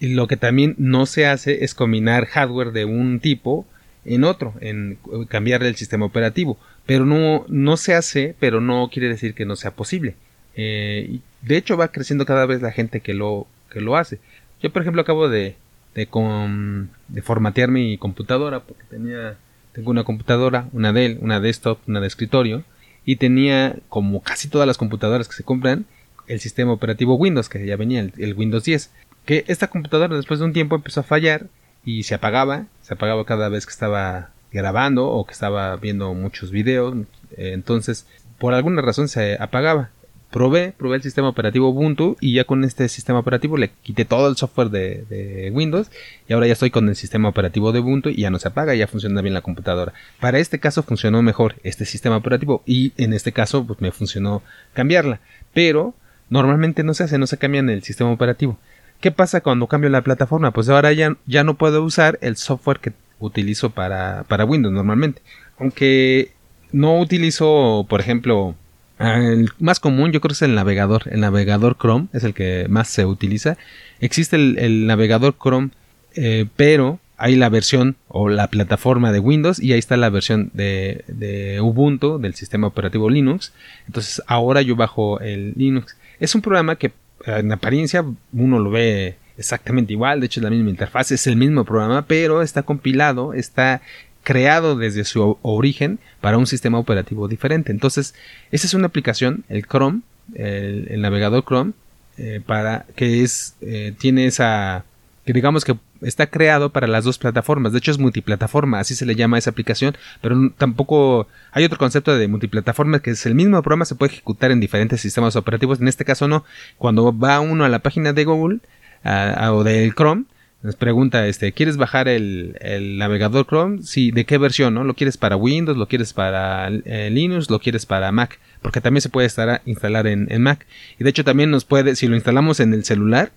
lo 0.00 0.26
que 0.26 0.36
también 0.36 0.74
no 0.78 1.06
se 1.06 1.26
hace 1.26 1.64
es 1.64 1.74
combinar 1.74 2.26
hardware 2.26 2.72
de 2.72 2.84
un 2.84 3.20
tipo 3.20 3.66
en 4.04 4.24
otro, 4.24 4.54
en 4.60 4.98
cambiar 5.28 5.62
el 5.62 5.76
sistema 5.76 6.06
operativo. 6.06 6.58
Pero 6.86 7.06
no, 7.06 7.44
no 7.48 7.76
se 7.76 7.94
hace, 7.94 8.34
pero 8.38 8.60
no 8.60 8.88
quiere 8.92 9.08
decir 9.08 9.34
que 9.34 9.46
no 9.46 9.56
sea 9.56 9.72
posible. 9.72 10.14
Eh, 10.56 11.20
de 11.42 11.56
hecho, 11.56 11.76
va 11.76 11.92
creciendo 11.92 12.26
cada 12.26 12.46
vez 12.46 12.62
la 12.62 12.72
gente 12.72 13.00
que 13.00 13.14
lo, 13.14 13.46
que 13.70 13.80
lo 13.80 13.96
hace. 13.96 14.18
Yo, 14.62 14.72
por 14.72 14.82
ejemplo, 14.82 15.02
acabo 15.02 15.28
de, 15.28 15.56
de, 15.94 16.06
con, 16.06 16.90
de 17.08 17.22
formatear 17.22 17.70
mi 17.70 17.98
computadora 17.98 18.60
porque 18.60 18.84
tenía, 18.90 19.36
tengo 19.72 19.90
una 19.90 20.04
computadora, 20.04 20.68
una 20.72 20.92
Dell, 20.92 21.18
una 21.20 21.40
desktop, 21.40 21.78
una 21.86 22.00
de 22.00 22.06
escritorio 22.06 22.64
y 23.04 23.16
tenía 23.16 23.76
como 23.88 24.22
casi 24.22 24.48
todas 24.48 24.66
las 24.66 24.78
computadoras 24.78 25.28
que 25.28 25.34
se 25.34 25.44
compran 25.44 25.86
el 26.26 26.40
sistema 26.40 26.72
operativo 26.72 27.16
Windows, 27.16 27.48
que 27.48 27.66
ya 27.66 27.76
venía 27.76 28.00
el, 28.00 28.34
Windows 28.34 28.64
10. 28.64 28.90
Que 29.24 29.44
esta 29.48 29.68
computadora 29.68 30.16
después 30.16 30.38
de 30.38 30.46
un 30.46 30.52
tiempo 30.52 30.76
empezó 30.76 31.00
a 31.00 31.04
fallar 31.04 31.46
y 31.84 32.02
se 32.04 32.14
apagaba, 32.14 32.66
se 32.82 32.94
apagaba 32.94 33.24
cada 33.24 33.48
vez 33.48 33.66
que 33.66 33.72
estaba 33.72 34.30
grabando 34.52 35.08
o 35.08 35.24
que 35.26 35.32
estaba 35.32 35.76
viendo 35.76 36.12
muchos 36.14 36.50
videos. 36.50 36.94
Entonces, 37.36 38.06
por 38.38 38.54
alguna 38.54 38.82
razón 38.82 39.08
se 39.08 39.36
apagaba. 39.40 39.90
probé, 40.30 40.72
probé 40.76 40.96
el 40.96 41.02
sistema 41.02 41.28
operativo 41.28 41.70
Ubuntu 41.70 42.16
y 42.20 42.34
ya 42.34 42.44
con 42.44 42.62
este 42.62 42.88
sistema 42.88 43.18
operativo 43.18 43.56
le 43.56 43.70
quité 43.82 44.04
todo 44.04 44.28
el 44.28 44.36
software 44.36 44.70
de, 44.70 45.50
Windows 45.52 45.90
y 46.28 46.32
ahora 46.32 46.46
ya 46.46 46.52
estoy 46.52 46.70
con 46.70 46.88
el 46.88 46.94
sistema 46.94 47.28
operativo 47.28 47.72
de 47.72 47.80
Ubuntu 47.80 48.10
y 48.10 48.22
ya 48.22 48.30
no 48.30 48.38
se 48.38 48.48
apaga, 48.48 48.74
ya 48.74 48.86
funciona 48.86 49.22
bien 49.22 49.34
la 49.34 49.42
computadora. 49.42 49.92
Para 50.20 50.38
este 50.38 50.60
caso 50.60 50.82
funcionó 50.82 51.20
mejor 51.22 51.56
este 51.64 51.84
sistema 51.84 52.16
operativo 52.16 52.62
y 52.64 52.92
en 52.96 53.12
este 53.12 53.32
caso 53.32 53.66
pues 53.66 53.80
me 53.80 53.90
funcionó 53.90 54.42
cambiarla, 54.72 55.20
pero 55.52 55.94
normalmente 56.28 56.84
no 56.84 56.94
se 56.94 57.04
hace, 57.04 57.18
no 57.18 57.26
se 57.26 57.38
cambia 57.38 57.58
en 57.58 57.70
el 57.70 57.82
sistema 57.82 58.10
operativo. 58.12 58.56
¿Qué 59.00 59.10
pasa 59.10 59.40
cuando 59.40 59.66
cambio 59.66 59.88
la 59.90 60.02
plataforma? 60.02 60.50
Pues 60.50 60.68
ahora 60.68 60.92
ya, 60.92 61.16
ya 61.26 61.42
no 61.44 61.54
puedo 61.54 61.82
usar 61.82 62.18
el 62.20 62.36
software 62.36 62.80
que 62.80 62.92
utilizo 63.18 63.70
para, 63.70 64.24
para 64.24 64.44
Windows 64.44 64.74
normalmente. 64.74 65.22
Aunque 65.58 66.32
no 66.72 66.98
utilizo, 66.98 67.86
por 67.88 68.00
ejemplo, 68.00 68.54
el 68.98 69.50
más 69.58 69.80
común 69.80 70.12
yo 70.12 70.20
creo 70.20 70.30
que 70.30 70.34
es 70.34 70.42
el 70.42 70.54
navegador. 70.54 71.04
El 71.10 71.20
navegador 71.20 71.78
Chrome 71.78 72.08
es 72.12 72.24
el 72.24 72.34
que 72.34 72.66
más 72.68 72.88
se 72.88 73.06
utiliza. 73.06 73.56
Existe 74.00 74.36
el, 74.36 74.86
navegador 74.86 75.34
Chrome, 75.40 75.70
eh, 76.14 76.46
pero 76.56 77.00
hay 77.16 77.36
la 77.36 77.48
versión 77.48 77.96
o 78.08 78.28
la 78.28 78.48
plataforma 78.48 79.12
de 79.12 79.18
Windows 79.18 79.62
y 79.62 79.72
ahí 79.72 79.78
está 79.78 79.96
la 79.96 80.10
versión 80.10 80.50
de, 80.54 81.04
de, 81.06 81.60
Ubuntu 81.60 82.18
del 82.18 82.34
sistema 82.34 82.66
operativo 82.66 83.08
Linux. 83.08 83.52
Entonces 83.86 84.22
ahora 84.26 84.62
yo 84.62 84.76
bajo 84.76 85.20
el 85.20 85.52
Linux. 85.56 85.96
Es 86.18 86.34
un 86.34 86.42
programa 86.42 86.76
que 86.76 86.92
en 87.26 87.52
apariencia 87.52 88.04
uno 88.32 88.58
lo 88.58 88.70
ve 88.70 89.16
exactamente 89.36 89.92
igual, 89.92 90.20
de 90.20 90.26
hecho 90.26 90.40
es 90.40 90.44
la 90.44 90.50
misma 90.50 90.70
interfaz, 90.70 91.12
es 91.12 91.26
el 91.26 91.36
mismo 91.36 91.64
programa, 91.64 92.06
pero 92.06 92.42
está 92.42 92.62
compilado, 92.62 93.32
está 93.32 93.80
creado 94.22 94.76
desde 94.76 95.04
su 95.04 95.38
origen 95.42 95.98
para 96.20 96.36
un 96.36 96.46
sistema 96.46 96.78
operativo 96.78 97.26
diferente. 97.26 97.72
Entonces, 97.72 98.14
esa 98.50 98.66
es 98.66 98.74
una 98.74 98.86
aplicación, 98.86 99.44
el 99.48 99.66
Chrome, 99.66 100.02
el, 100.34 101.00
navegador 101.00 101.44
Chrome, 101.44 101.72
eh, 102.18 102.40
para 102.44 102.84
que 102.96 103.22
es 103.22 103.56
eh, 103.62 103.94
tiene 103.98 104.26
esa 104.26 104.84
que 105.24 105.32
digamos 105.32 105.64
que 105.64 105.76
está 106.00 106.28
creado 106.28 106.70
para 106.70 106.86
las 106.86 107.04
dos 107.04 107.18
plataformas. 107.18 107.72
De 107.72 107.78
hecho 107.78 107.90
es 107.90 107.98
multiplataforma, 107.98 108.80
así 108.80 108.94
se 108.94 109.06
le 109.06 109.14
llama 109.14 109.36
a 109.36 109.38
esa 109.38 109.50
aplicación, 109.50 109.96
pero 110.20 110.50
tampoco 110.56 111.28
hay 111.52 111.64
otro 111.64 111.78
concepto 111.78 112.16
de 112.16 112.28
multiplataforma 112.28 113.00
que 113.00 113.10
es 113.10 113.26
el 113.26 113.34
mismo 113.34 113.60
programa 113.62 113.84
se 113.84 113.94
puede 113.94 114.12
ejecutar 114.12 114.50
en 114.50 114.60
diferentes 114.60 115.00
sistemas 115.00 115.36
operativos. 115.36 115.80
En 115.80 115.88
este 115.88 116.04
caso 116.04 116.28
no. 116.28 116.44
Cuando 116.78 117.16
va 117.16 117.40
uno 117.40 117.64
a 117.64 117.68
la 117.68 117.80
página 117.80 118.12
de 118.12 118.24
Google 118.24 118.58
o 119.04 119.64
del 119.64 119.94
Chrome, 119.94 120.24
nos 120.62 120.76
pregunta, 120.76 121.26
este, 121.26 121.52
¿quieres 121.52 121.78
bajar 121.78 122.06
el, 122.06 122.54
navegador 122.98 123.46
Chrome? 123.46 123.82
Sí, 123.82 124.10
¿de 124.10 124.26
qué 124.26 124.36
versión? 124.36 124.74
¿No? 124.74 124.84
¿Lo 124.84 124.92
quieres 124.92 125.16
para 125.16 125.36
Windows? 125.36 125.78
¿Lo 125.78 125.88
quieres 125.88 126.12
para 126.12 126.68
eh, 126.68 127.08
Linux? 127.10 127.48
¿Lo 127.48 127.60
quieres 127.60 127.86
para 127.86 128.12
Mac? 128.12 128.38
Porque 128.60 128.82
también 128.82 129.00
se 129.00 129.08
puede 129.08 129.26
estar 129.26 129.62
instalar 129.64 130.06
en, 130.06 130.28
Mac. 130.42 130.66
Y 130.98 131.04
de 131.04 131.10
hecho 131.10 131.24
también 131.24 131.50
nos 131.50 131.64
puede, 131.64 131.96
si 131.96 132.08
lo 132.08 132.14
instalamos 132.14 132.60
en 132.60 132.74
el 132.74 132.84
celular, 132.84 133.32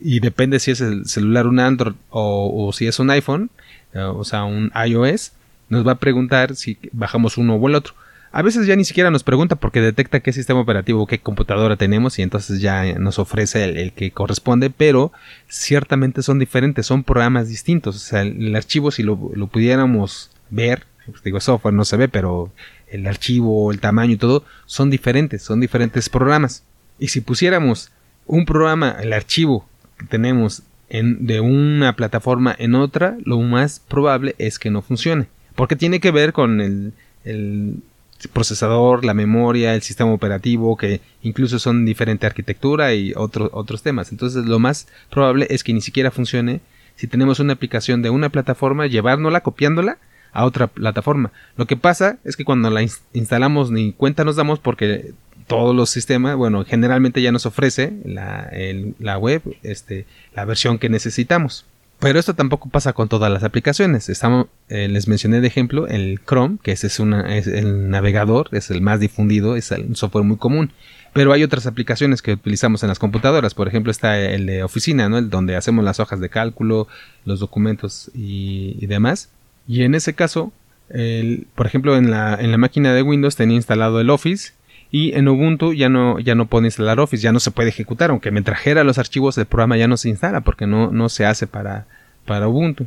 y 0.00 0.20
depende 0.20 0.60
si 0.60 0.70
es 0.70 0.80
el 0.80 1.06
celular 1.06 1.46
un 1.46 1.60
Android 1.60 1.94
o, 2.10 2.70
si 2.72 2.86
es 2.86 2.98
un 2.98 3.10
iPhone, 3.10 3.50
eh, 3.94 4.00
o 4.00 4.24
sea, 4.24 4.44
un 4.44 4.70
iOS, 4.86 5.32
nos 5.68 5.86
va 5.86 5.92
a 5.92 5.98
preguntar 5.98 6.54
si 6.54 6.78
bajamos 6.92 7.36
uno 7.38 7.56
o 7.56 7.68
el 7.68 7.74
otro. 7.74 7.94
A 8.34 8.40
veces 8.40 8.66
ya 8.66 8.76
ni 8.76 8.84
siquiera 8.84 9.10
nos 9.10 9.24
pregunta 9.24 9.56
porque 9.56 9.82
detecta 9.82 10.20
qué 10.20 10.32
sistema 10.32 10.60
operativo, 10.60 11.06
qué 11.06 11.18
computadora 11.18 11.76
tenemos 11.76 12.18
y 12.18 12.22
entonces 12.22 12.62
ya 12.62 12.98
nos 12.98 13.18
ofrece 13.18 13.64
el, 13.64 13.92
que 13.92 14.10
corresponde, 14.10 14.70
pero 14.70 15.12
ciertamente 15.48 16.22
son 16.22 16.38
diferentes, 16.38 16.86
son 16.86 17.04
programas 17.04 17.48
distintos. 17.48 17.96
O 17.96 17.98
sea, 17.98 18.22
el, 18.22 18.56
archivo 18.56 18.90
si 18.90 19.02
lo, 19.02 19.18
pudiéramos 19.18 20.30
ver, 20.48 20.86
pues 21.04 21.22
digo 21.22 21.40
software 21.40 21.74
no 21.74 21.84
se 21.84 21.98
ve, 21.98 22.08
pero 22.08 22.50
el 22.86 23.06
archivo, 23.06 23.70
el 23.70 23.80
tamaño 23.80 24.12
y 24.12 24.18
todo 24.18 24.44
son 24.64 24.88
diferentes, 24.88 25.42
son 25.42 25.60
diferentes 25.60 26.08
programas. 26.08 26.64
Y 26.98 27.08
si 27.08 27.20
pusiéramos 27.20 27.90
un 28.26 28.46
programa, 28.46 28.96
el 28.98 29.12
archivo 29.12 29.66
tenemos 30.08 30.62
en, 30.88 31.26
de 31.26 31.40
una 31.40 31.96
plataforma 31.96 32.54
en 32.58 32.74
otra, 32.74 33.16
lo 33.24 33.40
más 33.40 33.80
probable 33.80 34.34
es 34.38 34.58
que 34.58 34.70
no 34.70 34.82
funcione. 34.82 35.26
Porque 35.54 35.76
tiene 35.76 36.00
que 36.00 36.10
ver 36.10 36.32
con 36.32 36.60
el, 36.60 36.92
procesador, 38.32 39.04
la 39.04 39.14
memoria, 39.14 39.74
el 39.74 39.82
sistema 39.82 40.12
operativo, 40.12 40.76
que 40.76 41.00
incluso 41.22 41.58
son 41.58 41.84
diferente 41.84 42.26
arquitectura 42.26 42.94
y 42.94 43.12
otros 43.16 43.50
otros 43.52 43.82
temas. 43.82 44.12
Entonces 44.12 44.44
lo 44.44 44.58
más 44.58 44.86
probable 45.10 45.46
es 45.50 45.64
que 45.64 45.72
ni 45.72 45.80
siquiera 45.80 46.10
funcione 46.10 46.60
si 46.94 47.06
tenemos 47.06 47.40
una 47.40 47.54
aplicación 47.54 48.02
de 48.02 48.10
una 48.10 48.28
plataforma, 48.28 48.86
llevárnosla, 48.86 49.40
copiándola 49.40 49.98
a 50.32 50.44
otra 50.44 50.66
plataforma. 50.66 51.32
Lo 51.56 51.66
que 51.66 51.76
pasa 51.76 52.18
es 52.24 52.36
que 52.36 52.44
cuando 52.44 52.70
la 52.70 52.82
instalamos 53.12 53.70
ni 53.70 53.92
cuenta 53.92 54.24
nos 54.24 54.36
damos 54.36 54.58
porque 54.58 55.12
todos 55.46 55.74
los 55.74 55.90
sistemas, 55.90 56.36
bueno, 56.36 56.64
generalmente 56.64 57.22
ya 57.22 57.32
nos 57.32 57.46
ofrece 57.46 57.92
la, 58.04 58.50
la 58.98 59.18
web, 59.18 59.42
este, 59.62 60.06
la 60.34 60.44
versión 60.44 60.78
que 60.78 60.88
necesitamos. 60.88 61.64
Pero 62.02 62.18
esto 62.18 62.34
tampoco 62.34 62.68
pasa 62.68 62.94
con 62.94 63.08
todas 63.08 63.30
las 63.30 63.44
aplicaciones. 63.44 64.08
Estamos, 64.08 64.48
eh, 64.68 64.88
les 64.88 65.06
mencioné 65.06 65.40
de 65.40 65.46
ejemplo 65.46 65.86
el 65.86 66.20
Chrome, 66.26 66.58
que 66.60 66.72
ese 66.72 66.88
es, 66.88 66.98
el 66.98 67.90
navegador, 67.90 68.48
es 68.50 68.72
el 68.72 68.80
más 68.80 68.98
difundido, 68.98 69.54
es 69.54 69.70
un 69.70 69.94
software 69.94 70.24
muy 70.24 70.36
común. 70.36 70.72
Pero 71.12 71.32
hay 71.32 71.44
otras 71.44 71.64
aplicaciones 71.66 72.20
que 72.20 72.32
utilizamos 72.32 72.82
en 72.82 72.88
las 72.88 72.98
computadoras. 72.98 73.54
Por 73.54 73.68
ejemplo, 73.68 73.92
está 73.92 74.18
el 74.18 74.46
de 74.46 74.64
oficina, 74.64 75.08
¿no? 75.08 75.16
El 75.16 75.30
donde 75.30 75.54
hacemos 75.54 75.84
las 75.84 76.00
hojas 76.00 76.18
de 76.18 76.28
cálculo, 76.28 76.88
los 77.24 77.38
documentos 77.38 78.10
y, 78.14 78.84
demás. 78.86 79.28
Y 79.68 79.84
en 79.84 79.94
ese 79.94 80.12
caso, 80.12 80.52
por 81.54 81.66
ejemplo, 81.68 81.96
en 81.96 82.10
la, 82.10 82.34
en 82.34 82.50
la 82.50 82.58
máquina 82.58 82.92
de 82.94 83.02
Windows 83.02 83.36
tenía 83.36 83.54
instalado 83.54 84.00
el 84.00 84.10
Office 84.10 84.54
y 84.94 85.14
en 85.14 85.26
Ubuntu 85.26 85.72
ya 85.72 85.88
no, 85.88 86.20
ya 86.20 86.34
no 86.34 86.46
puedo 86.46 86.66
instalar 86.66 87.00
Office, 87.00 87.22
ya 87.22 87.32
no 87.32 87.40
se 87.40 87.50
puede 87.50 87.70
ejecutar, 87.70 88.10
aunque 88.10 88.30
me 88.30 88.42
trajera 88.42 88.84
los 88.84 88.98
archivos 88.98 89.34
del 89.34 89.46
programa 89.46 89.78
ya 89.78 89.88
no 89.88 89.96
se 89.96 90.10
instala 90.10 90.42
porque 90.42 90.66
no, 90.66 90.92
no 90.92 91.08
se 91.08 91.24
hace 91.24 91.46
para, 91.46 91.86
para 92.26 92.46
Ubuntu. 92.46 92.86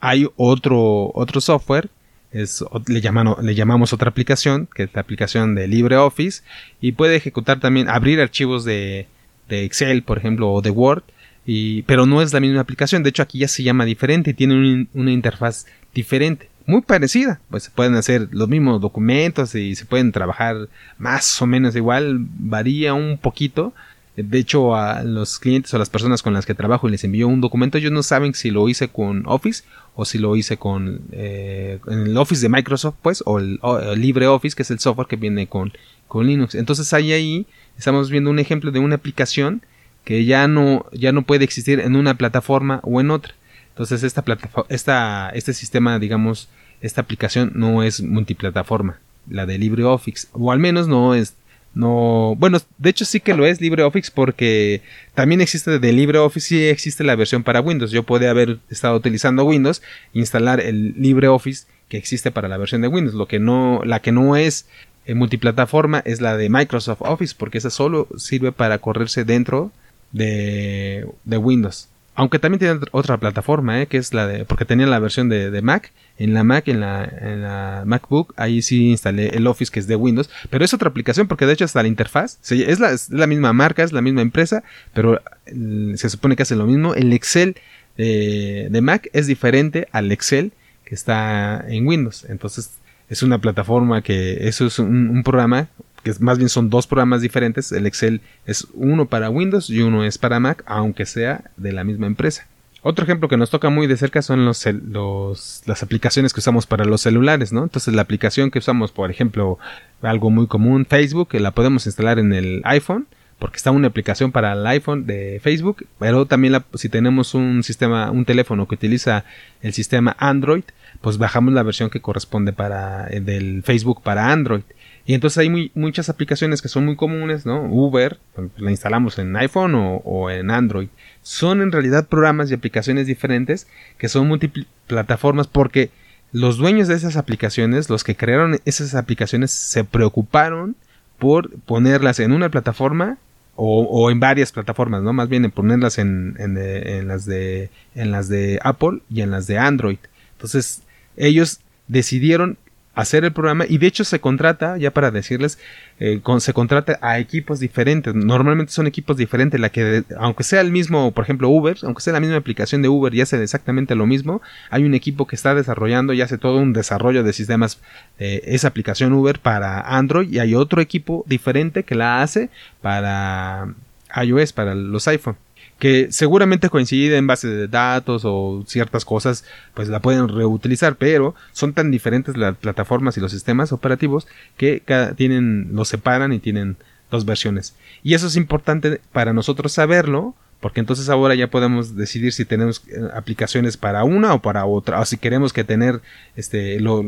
Hay 0.00 0.26
otro, 0.34 1.12
otro 1.14 1.40
software, 1.40 1.90
es, 2.32 2.64
le, 2.88 3.00
le 3.00 3.54
llamamos 3.54 3.92
otra 3.92 4.10
aplicación, 4.10 4.68
que 4.74 4.82
es 4.82 4.90
la 4.92 5.00
aplicación 5.00 5.54
de 5.54 5.68
LibreOffice, 5.68 6.42
y 6.80 6.92
puede 6.92 7.14
ejecutar 7.14 7.60
también, 7.60 7.88
abrir 7.88 8.20
archivos 8.20 8.64
de, 8.64 9.06
de 9.48 9.64
Excel, 9.64 10.02
por 10.02 10.18
ejemplo, 10.18 10.50
o 10.50 10.60
de 10.60 10.70
Word, 10.70 11.04
y, 11.46 11.82
pero 11.82 12.04
no 12.04 12.20
es 12.20 12.32
la 12.32 12.40
misma 12.40 12.62
aplicación, 12.62 13.04
de 13.04 13.10
hecho 13.10 13.22
aquí 13.22 13.38
ya 13.38 13.48
se 13.48 13.62
llama 13.62 13.84
diferente 13.84 14.34
tiene 14.34 14.88
una 14.92 15.12
interfaz 15.12 15.66
diferente 15.94 16.48
muy 16.68 16.82
parecida. 16.82 17.40
Pues 17.50 17.64
se 17.64 17.70
pueden 17.70 17.94
hacer 17.94 18.28
los 18.30 18.48
mismos 18.48 18.80
documentos 18.80 19.54
y 19.54 19.74
se 19.74 19.86
pueden 19.86 20.12
trabajar 20.12 20.68
más 20.98 21.40
o 21.42 21.46
menos 21.46 21.74
igual, 21.74 22.18
varía 22.20 22.92
un 22.94 23.18
poquito. 23.18 23.72
De 24.16 24.38
hecho, 24.38 24.76
a 24.76 25.02
los 25.02 25.38
clientes 25.38 25.72
o 25.72 25.78
las 25.78 25.88
personas 25.88 26.22
con 26.22 26.34
las 26.34 26.44
que 26.44 26.54
trabajo 26.54 26.86
y 26.86 26.90
les 26.90 27.04
envío 27.04 27.26
un 27.26 27.40
documento, 27.40 27.78
ellos 27.78 27.92
no 27.92 28.02
saben 28.02 28.34
si 28.34 28.50
lo 28.50 28.68
hice 28.68 28.88
con 28.88 29.22
Office 29.26 29.64
o 29.94 30.04
si 30.04 30.18
lo 30.18 30.36
hice 30.36 30.58
con 30.58 31.00
eh, 31.12 31.78
el 31.88 32.16
Office 32.16 32.42
de 32.42 32.48
Microsoft, 32.48 32.96
pues, 33.00 33.22
o 33.24 33.38
el, 33.38 33.60
LibreOffice, 33.96 34.54
que 34.54 34.62
es 34.62 34.70
el 34.70 34.78
software 34.78 35.08
que 35.08 35.16
viene 35.16 35.46
con, 35.46 35.72
con 36.06 36.26
Linux. 36.26 36.54
Entonces 36.54 36.92
ahí, 36.92 37.12
ahí 37.12 37.46
estamos 37.78 38.10
viendo 38.10 38.28
un 38.28 38.40
ejemplo 38.40 38.72
de 38.72 38.80
una 38.80 38.96
aplicación 38.96 39.62
que 40.04 40.24
ya 40.24 40.48
no, 40.48 40.84
ya 40.92 41.12
no 41.12 41.22
puede 41.22 41.44
existir 41.44 41.80
en 41.80 41.96
una 41.96 42.14
plataforma 42.14 42.80
o 42.82 43.00
en 43.00 43.10
otra. 43.10 43.34
Entonces 43.70 44.02
esta 44.02 44.22
plataforma, 44.22 44.66
esta, 44.68 45.30
este 45.30 45.54
sistema, 45.54 45.98
digamos, 46.00 46.48
esta 46.80 47.00
aplicación 47.00 47.52
no 47.54 47.82
es 47.82 48.02
multiplataforma, 48.02 48.98
la 49.28 49.46
de 49.46 49.58
LibreOffice, 49.58 50.28
o 50.32 50.52
al 50.52 50.58
menos 50.58 50.88
no 50.88 51.14
es, 51.14 51.34
no, 51.74 52.34
bueno, 52.38 52.58
de 52.78 52.90
hecho 52.90 53.04
sí 53.04 53.20
que 53.20 53.34
lo 53.34 53.46
es 53.46 53.60
LibreOffice 53.60 54.10
porque 54.14 54.82
también 55.14 55.40
existe 55.40 55.78
de 55.78 55.92
LibreOffice 55.92 56.54
y 56.54 56.64
existe 56.64 57.04
la 57.04 57.14
versión 57.14 57.44
para 57.44 57.60
Windows. 57.60 57.90
Yo 57.90 58.02
puede 58.02 58.28
haber 58.28 58.58
estado 58.70 58.96
utilizando 58.96 59.44
Windows, 59.44 59.82
instalar 60.12 60.60
el 60.60 60.94
LibreOffice 60.96 61.66
que 61.88 61.96
existe 61.96 62.30
para 62.30 62.48
la 62.48 62.56
versión 62.56 62.80
de 62.80 62.88
Windows. 62.88 63.14
Lo 63.14 63.28
que 63.28 63.38
no, 63.38 63.82
la 63.84 64.00
que 64.00 64.12
no 64.12 64.36
es 64.36 64.66
multiplataforma 65.14 66.02
es 66.04 66.20
la 66.20 66.36
de 66.36 66.48
Microsoft 66.48 67.02
Office 67.02 67.34
porque 67.36 67.58
esa 67.58 67.70
solo 67.70 68.08
sirve 68.16 68.52
para 68.52 68.78
correrse 68.78 69.24
dentro 69.24 69.70
de, 70.12 71.06
de 71.24 71.36
Windows. 71.36 71.88
Aunque 72.18 72.40
también 72.40 72.58
tiene 72.58 72.80
otra 72.90 73.16
plataforma, 73.16 73.80
¿eh? 73.80 73.86
que 73.86 73.96
es 73.96 74.12
la 74.12 74.26
de. 74.26 74.44
Porque 74.44 74.64
tenía 74.64 74.88
la 74.88 74.98
versión 74.98 75.28
de, 75.28 75.62
Mac. 75.62 75.92
En 76.18 76.34
la 76.34 76.42
Mac, 76.42 76.66
en 76.66 76.80
la, 76.80 77.04
en 77.04 77.42
la, 77.42 77.84
MacBook, 77.86 78.34
ahí 78.36 78.60
sí 78.60 78.90
instalé 78.90 79.28
el 79.36 79.46
Office 79.46 79.70
que 79.70 79.78
es 79.78 79.86
de 79.86 79.94
Windows. 79.94 80.28
Pero 80.50 80.64
es 80.64 80.74
otra 80.74 80.88
aplicación 80.88 81.28
porque 81.28 81.46
de 81.46 81.52
hecho 81.52 81.64
hasta 81.64 81.80
la 81.80 81.86
interfaz. 81.86 82.40
Es 82.50 82.80
la, 82.80 82.90
es 82.90 83.10
la 83.10 83.28
misma 83.28 83.52
marca, 83.52 83.84
es 83.84 83.92
la 83.92 84.02
misma 84.02 84.22
empresa. 84.22 84.64
Pero 84.94 85.20
se 85.46 86.10
supone 86.10 86.34
que 86.34 86.42
hace 86.42 86.56
lo 86.56 86.66
mismo. 86.66 86.96
El 86.96 87.12
Excel 87.12 87.54
de 87.96 88.80
Mac 88.82 89.08
es 89.12 89.28
diferente 89.28 89.86
al 89.92 90.10
Excel 90.10 90.50
que 90.84 90.96
está 90.96 91.64
en 91.68 91.86
Windows. 91.86 92.26
Entonces 92.28 92.72
es 93.08 93.22
una 93.22 93.38
plataforma 93.38 94.02
que. 94.02 94.48
Eso 94.48 94.66
es 94.66 94.80
un 94.80 95.22
programa 95.22 95.68
que 96.02 96.12
más 96.20 96.38
bien 96.38 96.48
son 96.48 96.70
dos 96.70 96.86
programas 96.86 97.22
diferentes. 97.22 97.72
El 97.72 97.86
Excel 97.86 98.20
es 98.46 98.66
uno 98.74 99.06
para 99.06 99.30
Windows 99.30 99.70
y 99.70 99.80
uno 99.80 100.04
es 100.04 100.18
para 100.18 100.40
Mac, 100.40 100.62
aunque 100.66 101.06
sea 101.06 101.50
de 101.56 101.72
la 101.72 101.84
misma 101.84 102.06
empresa. 102.06 102.46
Otro 102.82 103.04
ejemplo 103.04 103.28
que 103.28 103.36
nos 103.36 103.50
toca 103.50 103.70
muy 103.70 103.86
de 103.88 103.96
cerca 103.96 104.22
son 104.22 104.44
los, 104.44 105.62
las 105.66 105.82
aplicaciones 105.82 106.32
que 106.32 106.40
usamos 106.40 106.66
para 106.66 106.84
los 106.84 107.00
celulares, 107.00 107.52
¿no? 107.52 107.64
Entonces 107.64 107.92
la 107.92 108.02
aplicación 108.02 108.50
que 108.50 108.60
usamos, 108.60 108.92
por 108.92 109.10
ejemplo, 109.10 109.58
algo 110.00 110.30
muy 110.30 110.46
común, 110.46 110.86
Facebook, 110.88 111.34
la 111.34 111.50
podemos 111.50 111.86
instalar 111.86 112.20
en 112.20 112.32
el 112.32 112.62
iPhone, 112.64 113.08
porque 113.40 113.56
está 113.56 113.72
una 113.72 113.88
aplicación 113.88 114.30
para 114.30 114.52
el 114.52 114.66
iPhone 114.66 115.06
de 115.06 115.40
Facebook, 115.42 115.86
pero 115.98 116.26
también 116.26 116.56
si 116.74 116.88
tenemos 116.88 117.34
un 117.34 117.62
sistema, 117.64 118.12
un 118.12 118.24
teléfono 118.24 118.66
que 118.68 118.76
utiliza 118.76 119.24
el 119.60 119.72
sistema 119.72 120.16
Android, 120.18 120.64
pues 121.00 121.18
bajamos 121.18 121.54
la 121.54 121.62
versión 121.62 121.90
que 121.90 122.00
corresponde 122.00 122.52
para 122.52 123.08
eh, 123.10 123.20
del 123.20 123.62
Facebook 123.64 124.02
para 124.02 124.32
Android. 124.32 124.62
Y 125.08 125.14
entonces 125.14 125.38
hay 125.38 125.70
muchas 125.74 126.10
aplicaciones 126.10 126.60
que 126.60 126.68
son 126.68 126.84
muy 126.84 126.94
comunes, 126.94 127.46
¿no? 127.46 127.62
Uber, 127.62 128.18
la 128.58 128.70
instalamos 128.70 129.18
en 129.18 129.34
iPhone 129.36 129.72
o, 129.74 130.30
en 130.30 130.50
Android. 130.50 130.88
Son 131.22 131.62
en 131.62 131.72
realidad 131.72 132.08
programas 132.08 132.50
y 132.50 132.54
aplicaciones 132.54 133.06
diferentes 133.06 133.66
que 133.96 134.10
son 134.10 134.28
multiplataformas 134.28 135.46
porque 135.46 135.88
los 136.30 136.58
dueños 136.58 136.88
de 136.88 136.94
esas 136.94 137.16
aplicaciones, 137.16 137.88
los 137.88 138.04
que 138.04 138.16
crearon 138.16 138.58
esas 138.66 138.94
aplicaciones, 138.94 139.50
se 139.50 139.82
preocuparon 139.82 140.76
por 141.18 141.58
ponerlas 141.60 142.20
en 142.20 142.32
una 142.32 142.50
plataforma 142.50 143.16
o, 143.56 144.10
en 144.10 144.20
varias 144.20 144.52
plataformas, 144.52 145.02
¿no? 145.02 145.14
Más 145.14 145.30
bien 145.30 145.46
en 145.46 145.52
ponerlas 145.52 145.96
en, 145.96 146.36
en, 146.38 147.08
las 147.08 147.24
de, 147.24 147.70
en 147.94 148.10
las 148.10 148.28
de 148.28 148.58
Apple 148.62 149.00
y 149.08 149.22
en 149.22 149.30
las 149.30 149.46
de 149.46 149.56
Android. 149.56 149.98
Entonces, 150.32 150.82
ellos 151.16 151.60
decidieron 151.86 152.58
hacer 152.98 153.24
el 153.24 153.32
programa 153.32 153.64
y 153.68 153.78
de 153.78 153.86
hecho 153.86 154.02
se 154.02 154.20
contrata, 154.20 154.76
ya 154.76 154.90
para 154.90 155.12
decirles, 155.12 155.60
eh, 156.00 156.20
se 156.38 156.52
contrata 156.52 156.98
a 157.00 157.20
equipos 157.20 157.60
diferentes. 157.60 158.12
Normalmente 158.12 158.72
son 158.72 158.88
equipos 158.88 159.16
diferentes, 159.16 159.60
la 159.60 159.70
que 159.70 160.02
aunque 160.18 160.42
sea 160.42 160.60
el 160.60 160.72
mismo, 160.72 161.12
por 161.12 161.22
ejemplo 161.22 161.48
Uber, 161.48 161.76
aunque 161.84 162.02
sea 162.02 162.12
la 162.12 162.18
misma 162.18 162.36
aplicación 162.36 162.82
de 162.82 162.88
Uber 162.88 163.14
y 163.14 163.20
hace 163.20 163.40
exactamente 163.40 163.94
lo 163.94 164.06
mismo, 164.06 164.42
hay 164.68 164.82
un 164.82 164.94
equipo 164.94 165.28
que 165.28 165.36
está 165.36 165.54
desarrollando 165.54 166.12
y 166.12 166.22
hace 166.22 166.38
todo 166.38 166.58
un 166.58 166.72
desarrollo 166.72 167.22
de 167.22 167.32
sistemas 167.32 167.80
esa 168.18 168.66
aplicación 168.66 169.12
Uber 169.12 169.38
para 169.38 169.80
Android 169.80 170.28
y 170.32 170.40
hay 170.40 170.56
otro 170.56 170.82
equipo 170.82 171.24
diferente 171.28 171.84
que 171.84 171.94
la 171.94 172.22
hace 172.22 172.50
para 172.82 173.74
iOS, 174.20 174.52
para 174.52 174.74
los 174.74 175.06
iPhone 175.06 175.36
que 175.78 176.08
seguramente 176.10 176.70
coincide 176.70 177.16
en 177.16 177.26
base 177.26 177.48
de 177.48 177.68
datos 177.68 178.22
o 178.24 178.64
ciertas 178.66 179.04
cosas, 179.04 179.44
pues 179.74 179.88
la 179.88 180.00
pueden 180.00 180.28
reutilizar, 180.28 180.96
pero 180.96 181.34
son 181.52 181.72
tan 181.72 181.90
diferentes 181.90 182.36
las 182.36 182.56
plataformas 182.56 183.16
y 183.16 183.20
los 183.20 183.32
sistemas 183.32 183.72
operativos 183.72 184.26
que 184.56 184.80
cada, 184.84 185.14
tienen, 185.14 185.70
los 185.72 185.88
separan 185.88 186.32
y 186.32 186.40
tienen 186.40 186.76
dos 187.10 187.24
versiones. 187.24 187.74
Y 188.02 188.14
eso 188.14 188.26
es 188.26 188.36
importante 188.36 189.00
para 189.12 189.32
nosotros 189.32 189.72
saberlo, 189.72 190.34
porque 190.60 190.80
entonces 190.80 191.08
ahora 191.08 191.36
ya 191.36 191.48
podemos 191.48 191.94
decidir 191.94 192.32
si 192.32 192.44
tenemos 192.44 192.82
eh, 192.88 193.00
aplicaciones 193.14 193.76
para 193.76 194.02
una 194.02 194.34
o 194.34 194.42
para 194.42 194.66
otra, 194.66 195.00
o 195.00 195.04
si 195.04 195.16
queremos 195.16 195.52
que 195.52 195.62
tener, 195.62 196.00
este, 196.34 196.80
los, 196.80 197.04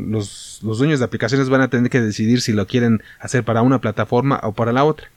los 0.62 0.78
dueños 0.78 1.00
de 1.00 1.04
aplicaciones 1.04 1.48
van 1.48 1.62
a 1.62 1.68
tener 1.68 1.90
que 1.90 2.00
decidir 2.00 2.40
si 2.40 2.52
lo 2.52 2.68
quieren 2.68 3.02
hacer 3.18 3.42
para 3.42 3.62
una 3.62 3.80
plataforma 3.80 4.38
o 4.44 4.52
para 4.52 4.72
la 4.72 4.84
otra. 4.84 5.08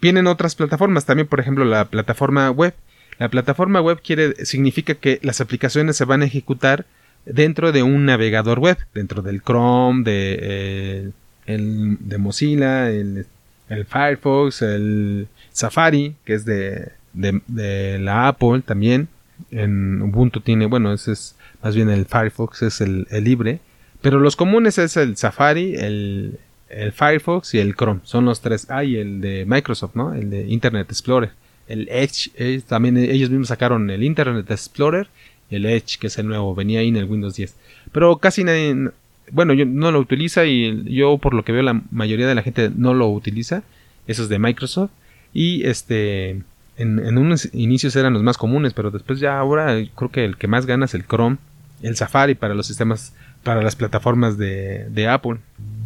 Vienen 0.00 0.26
otras 0.26 0.54
plataformas, 0.54 1.04
también 1.04 1.28
por 1.28 1.40
ejemplo 1.40 1.64
la 1.64 1.86
plataforma 1.86 2.50
web. 2.50 2.74
La 3.18 3.28
plataforma 3.28 3.82
web 3.82 4.00
quiere, 4.02 4.46
significa 4.46 4.94
que 4.94 5.18
las 5.22 5.40
aplicaciones 5.40 5.96
se 5.96 6.06
van 6.06 6.22
a 6.22 6.24
ejecutar 6.24 6.86
dentro 7.26 7.70
de 7.70 7.82
un 7.82 8.06
navegador 8.06 8.60
web, 8.60 8.78
dentro 8.94 9.20
del 9.20 9.42
Chrome, 9.42 10.04
de, 10.04 10.38
eh, 10.40 11.10
el, 11.46 11.98
de 12.00 12.18
Mozilla, 12.18 12.90
el, 12.90 13.26
Firefox, 13.68 14.62
el 14.62 15.28
Safari, 15.52 16.16
que 16.24 16.34
es 16.34 16.44
de, 16.44 16.92
de, 17.12 17.98
la 18.00 18.28
Apple 18.28 18.62
también. 18.64 19.08
En 19.50 20.00
Ubuntu 20.02 20.40
tiene, 20.40 20.66
bueno, 20.66 20.92
ese 20.92 21.12
es 21.12 21.36
más 21.62 21.76
bien 21.76 21.90
el 21.90 22.06
Firefox, 22.06 22.62
es 22.62 22.80
el, 22.80 23.06
el 23.10 23.24
libre. 23.24 23.60
Pero 24.00 24.18
los 24.18 24.34
comunes 24.34 24.78
es 24.78 24.96
el 24.96 25.16
Safari, 25.16 25.74
el, 25.76 26.38
el 26.70 26.92
Firefox 26.92 27.54
y 27.54 27.58
el 27.58 27.74
Chrome. 27.74 28.00
Son 28.04 28.24
los 28.24 28.40
tres. 28.40 28.66
Ah, 28.70 28.84
y 28.84 28.96
el 28.96 29.20
de 29.20 29.44
Microsoft, 29.46 29.94
¿no? 29.94 30.14
El 30.14 30.30
de 30.30 30.46
Internet 30.48 30.86
Explorer. 30.90 31.32
El 31.68 31.88
Edge, 31.88 32.30
eh, 32.36 32.62
también 32.66 32.96
ellos 32.96 33.30
mismos 33.30 33.48
sacaron 33.48 33.90
el 33.90 34.02
Internet 34.02 34.50
Explorer. 34.50 35.08
El 35.50 35.66
Edge, 35.66 35.98
que 35.98 36.06
es 36.06 36.18
el 36.18 36.28
nuevo, 36.28 36.54
venía 36.54 36.80
ahí 36.80 36.88
en 36.88 36.96
el 36.96 37.04
Windows 37.04 37.34
10. 37.34 37.56
Pero 37.92 38.16
casi 38.18 38.44
nadie, 38.44 38.90
bueno, 39.32 39.52
yo 39.52 39.66
no 39.66 39.90
lo 39.90 39.98
utiliza 39.98 40.46
y 40.46 40.84
yo 40.84 41.18
por 41.18 41.34
lo 41.34 41.44
que 41.44 41.52
veo 41.52 41.62
la 41.62 41.82
mayoría 41.90 42.28
de 42.28 42.34
la 42.34 42.42
gente 42.42 42.70
no 42.74 42.94
lo 42.94 43.08
utiliza. 43.08 43.62
Esos 44.06 44.28
de 44.28 44.38
Microsoft. 44.38 44.90
Y 45.32 45.64
este, 45.66 46.30
en, 46.76 46.98
en 46.98 47.18
unos 47.18 47.52
inicios 47.52 47.94
eran 47.96 48.12
los 48.14 48.22
más 48.22 48.38
comunes, 48.38 48.74
pero 48.74 48.90
después 48.90 49.20
ya 49.20 49.38
ahora 49.38 49.76
creo 49.94 50.10
que 50.10 50.24
el 50.24 50.36
que 50.36 50.48
más 50.48 50.66
gana 50.66 50.86
es 50.86 50.94
el 50.94 51.06
Chrome. 51.06 51.36
El 51.82 51.96
Safari 51.96 52.34
para 52.34 52.54
los 52.54 52.66
sistemas, 52.66 53.14
para 53.42 53.62
las 53.62 53.76
plataformas 53.76 54.38
de, 54.38 54.88
de 54.90 55.08
Apple. 55.08 55.38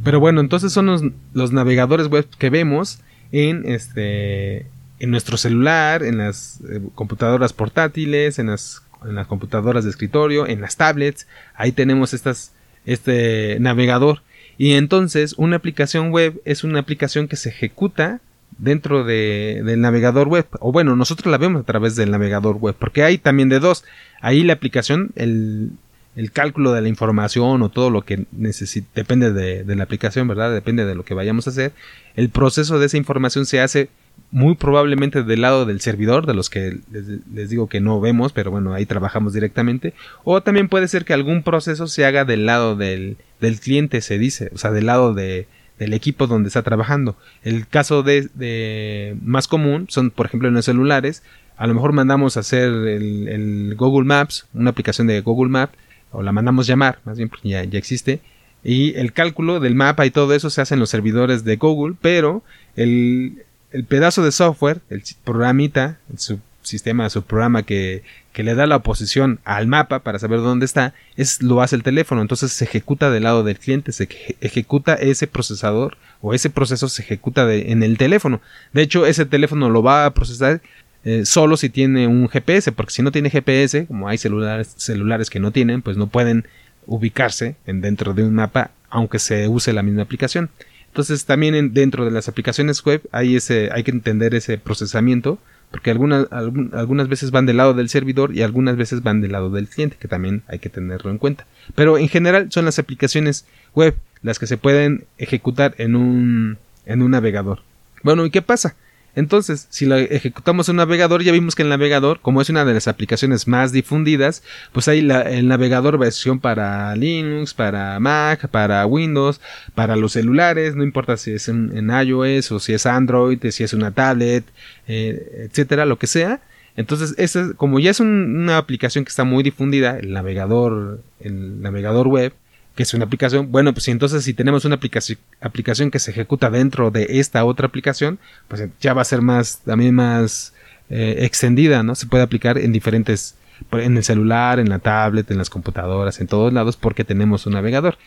Pero 0.05 0.21
bueno, 0.21 0.40
entonces 0.40 0.73
son 0.73 1.14
los, 1.33 1.53
navegadores 1.53 2.09
web 2.09 2.29
que 2.38 2.51
vemos 2.51 3.01
en 3.33 3.64
este 3.67 4.67
en 5.01 5.11
nuestro 5.11 5.37
celular, 5.37 6.03
en 6.05 6.19
las 6.19 6.61
eh, 6.71 6.81
computadoras 6.95 7.53
portátiles, 7.53 8.38
en 8.38 8.47
las, 8.47 8.83
en 9.05 9.17
las 9.17 9.27
computadoras 9.27 9.85
de 9.85 9.90
escritorio, 9.90 10.47
en 10.47 10.61
las 10.61 10.77
tablets. 10.77 11.27
Ahí 11.55 11.73
tenemos 11.73 12.14
estas, 12.14 12.53
este 12.87 13.59
navegador. 13.61 14.23
Y 14.57 14.75
entonces 14.75 15.35
una 15.37 15.57
aplicación 15.57 16.11
web 16.11 16.40
es 16.45 16.64
una 16.64 16.79
aplicación 16.79 17.27
que 17.27 17.37
se 17.37 17.49
ejecuta 17.49 18.21
dentro 18.57 19.05
de, 19.05 19.62
del 19.64 19.81
navegador 19.81 20.29
web. 20.29 20.47
O 20.61 20.71
bueno, 20.71 20.95
nosotros 20.95 21.31
la 21.31 21.38
vemos 21.38 21.62
a 21.62 21.67
través 21.67 21.97
del 21.97 22.11
navegador 22.11 22.57
web. 22.57 22.77
Porque 22.79 23.03
hay 23.03 23.19
también 23.19 23.49
de 23.49 23.59
dos. 23.59 23.85
Ahí 24.21 24.45
la 24.45 24.53
aplicación, 24.53 25.11
el, 25.17 25.73
el 26.16 26.31
cálculo 26.31 26.72
de 26.72 26.81
la 26.81 26.88
información 26.88 27.62
o 27.62 27.68
todo 27.70 27.90
lo 27.90 28.03
que 28.03 28.27
necesite, 28.33 28.87
depende 28.94 29.33
de, 29.33 29.64
la 29.74 29.83
aplicación, 29.83 30.29
¿verdad? 30.29 30.53
Depende 30.53 30.85
de 30.85 30.94
lo 30.94 31.05
que 31.05 31.14
vayamos 31.14 31.46
a 31.46 31.50
hacer. 31.50 31.72
El 32.14 32.29
proceso 32.29 32.79
de 32.79 32.87
esa 32.87 32.96
información 32.96 33.46
se 33.46 33.61
hace 33.61 33.88
muy 34.31 34.55
probablemente 34.55 35.24
del 35.24 35.40
lado 35.40 35.66
del 35.66 35.81
servidor, 35.81 36.27
de 36.27 36.35
los 36.35 36.50
que 36.50 36.79
les, 36.92 37.50
digo 37.50 37.68
que 37.68 37.81
no 37.81 38.00
vemos, 38.00 38.33
pero 38.33 38.53
bueno, 38.53 38.74
ahí 38.74 38.87
trabajamos 38.87 39.33
directamente. 39.33 39.92
O 40.22 40.40
también 40.40 40.68
puede 40.68 40.87
ser 40.87 41.05
que 41.05 41.14
algún 41.14 41.42
proceso 41.42 41.88
se 41.88 42.05
haga 42.05 42.24
del 42.24 42.46
lado 42.46 42.77
del, 42.77 43.16
del 43.40 43.59
cliente, 43.59 44.00
se 44.00 44.18
dice, 44.18 44.50
o 44.55 44.59
sea, 44.59 44.70
del 44.70 44.87
lado 44.87 45.14
de, 45.14 45.48
del 45.81 45.94
equipo 45.94 46.29
donde 46.29 46.48
está 46.48 46.62
trabajando. 46.62 47.16
El 47.42 47.66
caso 47.66 48.05
de, 48.05 48.29
de, 48.35 49.16
más 49.20 49.48
común 49.48 49.87
son, 49.88 50.12
por 50.12 50.27
ejemplo, 50.27 50.48
en 50.48 50.55
los 50.55 50.64
celulares. 50.64 51.24
A 51.57 51.66
lo 51.66 51.74
mejor 51.74 51.92
mandamos 51.92 52.37
a 52.37 52.40
hacer 52.40 52.68
el 52.68 53.74
Google 53.77 54.07
Maps, 54.07 54.46
una 54.55 54.70
aplicación 54.70 55.07
de 55.07 55.20
Google 55.20 55.50
Maps, 55.50 55.77
o 56.14 56.22
la 56.22 56.33
mandamos 56.33 56.66
llamar, 56.66 56.98
más 57.05 57.16
bien 57.16 57.29
porque 57.29 57.48
ya, 57.48 57.61
existe, 57.61 58.20
y 58.62 58.94
el 58.94 59.12
cálculo 59.12 59.61
del 59.61 59.74
mapa 59.74 60.07
y 60.07 60.11
todo 60.11 60.33
eso 60.35 60.48
se 60.48 60.62
hace 60.62 60.74
en 60.74 60.81
los 60.81 60.90
servidores 60.90 61.44
de 61.44 61.57
Google, 61.57 61.96
pero 62.00 62.42
el, 62.77 63.44
el 63.72 63.85
pedazo 63.85 64.24
de 64.24 64.33
software, 64.33 64.81
el 64.88 65.03
programita, 65.24 65.98
su 66.16 66.38
sistema, 66.62 67.11
su 67.11 67.22
programa 67.22 67.62
que, 67.62 68.03
que, 68.33 68.42
le 68.42 68.55
da 68.55 68.66
la 68.66 68.77
oposición 68.77 69.40
al 69.44 69.66
mapa 69.66 70.00
para 70.00 70.18
saber 70.18 70.40
dónde 70.40 70.64
está, 70.64 70.94
es 71.16 71.42
lo 71.42 71.61
hace 71.62 71.77
el 71.77 71.83
teléfono, 71.83 72.22
entonces 72.22 72.53
se 72.53 72.64
ejecuta 72.64 73.11
del 73.11 73.24
lado 73.24 73.44
del 73.44 73.59
cliente, 73.59 73.92
se 73.92 74.09
ejecuta 74.40 74.94
ese 74.94 75.27
procesador 75.27 75.96
o 76.20 76.35
ese 76.35 76.50
proceso 76.50 76.88
se 76.88 77.03
ejecuta 77.03 77.53
en 77.53 77.83
el 77.83 77.98
teléfono. 77.98 78.40
De 78.72 78.83
hecho, 78.83 79.07
ese 79.07 79.27
teléfono 79.27 79.68
lo 79.68 79.83
va 79.83 80.07
a 80.07 80.14
procesar 80.14 80.62
eh, 81.05 81.27
solo 81.27 81.57
si 81.57 81.69
tiene 81.69 82.07
un 82.07 82.29
GPS, 82.29 82.73
porque 82.73 82.93
si 82.93 83.03
no 83.03 83.12
tiene 83.12 83.31
GPS, 83.31 83.87
como 83.87 84.09
hay 84.09 84.19
celulares, 84.19 84.73
celulares 84.77 85.29
que 85.29 85.40
no 85.40 85.51
tienen, 85.51 85.83
pues 85.83 85.97
no 85.97 86.07
pueden 86.07 86.47
ubicarse 86.87 87.57
en 87.67 87.81
dentro 87.81 88.14
de 88.14 88.23
un 88.23 88.35
mapa, 88.35 88.71
aunque 88.88 89.19
se 89.19 89.49
use 89.49 89.73
la 89.73 89.83
misma 89.83 90.03
aplicación. 90.03 90.51
Entonces 90.88 91.25
también 91.25 91.75
dentro 91.75 92.05
de 92.05 92.11
las 92.11 92.29
aplicaciones 92.29 92.83
web 92.85 93.03
hay, 93.11 93.37
ese, 93.37 93.69
hay 93.73 93.83
que 93.83 93.90
entender 93.90 94.35
ese 94.35 94.59
procesamiento, 94.59 95.38
porque 95.71 95.90
algunas, 95.90 96.29
algunas 96.31 97.09
veces 97.09 97.33
van 97.33 97.47
del 97.47 97.57
lado 97.57 97.75
del 97.75 97.88
servidor 97.88 98.35
y 98.35 98.43
algunas 98.43 98.77
veces 98.77 99.03
van 99.03 99.21
del 99.21 99.33
lado 99.33 99.51
del 99.51 99.69
cliente, 99.69 99.97
que 99.99 100.07
también 100.07 100.43
hay 100.47 100.61
que 100.61 100.71
tenerlo 100.71 101.11
en 101.11 101.19
cuenta. 101.19 101.47
Pero 101.75 101.99
en 101.99 102.09
general 102.09 102.47
son 102.51 102.64
las 102.64 102.79
aplicaciones 102.79 103.45
web 103.75 103.97
las 104.23 104.38
que 104.38 104.47
se 104.47 104.57
pueden 104.57 105.05
ejecutar 105.19 105.75
en 105.79 105.97
un, 105.97 106.59
en 106.87 107.03
un 107.03 107.11
navegador. 107.11 107.61
Bueno, 108.05 108.25
¿y 108.25 108.31
qué 108.31 108.40
pasa? 108.40 108.77
Entonces, 109.16 109.66
si 109.70 109.87
lo 109.87 109.96
ejecutamos 109.96 110.68
en 110.68 110.74
un 110.74 110.77
navegador, 110.79 111.22
ya 111.22 111.33
vimos 111.33 111.55
que 111.55 111.62
el 111.62 111.68
navegador, 111.68 112.20
como 112.20 112.40
es 112.40 112.50
una 112.50 112.64
de 112.64 112.74
las 112.74 112.88
aplicaciones 112.88 113.46
más 113.46 113.72
difundidas, 113.72 114.42
pues 114.72 114.88
hay 114.88 115.00
el 115.00 115.48
navegador 115.48 115.98
versión 115.98 116.40
para 116.40 116.94
Linux, 116.96 117.55
para 117.55 118.00
Mac, 118.00 118.48
para 118.48 118.85
Windows, 118.87 119.40
para 119.74 119.96
los 119.96 120.12
celulares, 120.12 120.74
no 120.74 120.83
importa 120.83 121.16
si 121.16 121.33
es 121.33 121.48
en, 121.48 121.90
iOS 121.90 122.50
o 122.53 122.61
si 122.61 122.72
es 122.72 122.87
Android, 122.87 123.38
si 123.50 123.62
es 123.62 123.72
una 123.72 123.92
tablet, 123.92 124.44
eh, 124.88 125.48
etcétera, 125.48 125.85
lo 125.85 125.98
que 125.98 126.07
sea. 126.07 126.40
Entonces, 126.77 127.14
como 127.57 127.79
ya 127.79 127.92
es 127.92 128.00
una 128.00 128.57
aplicación 128.59 129.05
que 129.05 129.11
está 129.11 129.22
muy 129.22 129.44
difundida, 129.44 129.96
el 129.98 130.12
navegador, 130.12 131.00
el 131.20 131.62
navegador 131.62 132.09
web, 132.09 132.33
que 132.74 132.82
es 132.82 132.94
una 132.94 133.04
aplicación, 133.04 133.52
bueno, 133.52 133.72
pues 133.72 133.87
entonces 133.88 134.24
si 134.24 134.34
tenemos 134.34 134.64
una 134.64 134.76
aplicación, 134.76 135.18
aplicación 135.40 135.90
que 135.90 135.98
se 135.98 136.10
ejecuta 136.10 136.50
dentro 136.50 136.90
de 136.90 137.06
esta 137.20 137.44
otra 137.44 137.66
aplicación, 137.66 138.18
pues 138.48 138.62
ya 138.80 138.94
va 138.94 139.02
a 139.02 139.04
ser 139.04 139.22
más, 139.22 139.60
también 139.64 139.94
más 139.94 140.54
eh, 140.90 141.16
extendida, 141.20 141.82
¿no? 141.82 141.94
Se 141.94 142.06
puede 142.06 142.24
aplicar 142.24 142.58
en 142.58 142.72
diferentes 142.72 143.37
en 143.72 143.96
el 143.96 144.05
celular, 144.05 144.59
en 144.59 144.68
la 144.68 144.79
tablet, 144.79 145.31
en 145.31 145.38
las 145.38 145.50
computadoras, 145.50 146.20
en 146.20 146.27
todos 146.27 146.53
lados, 146.53 146.77
porque 146.77 147.05
tenemos 147.05 147.46
un 147.46 147.55
navegador. 147.55 147.98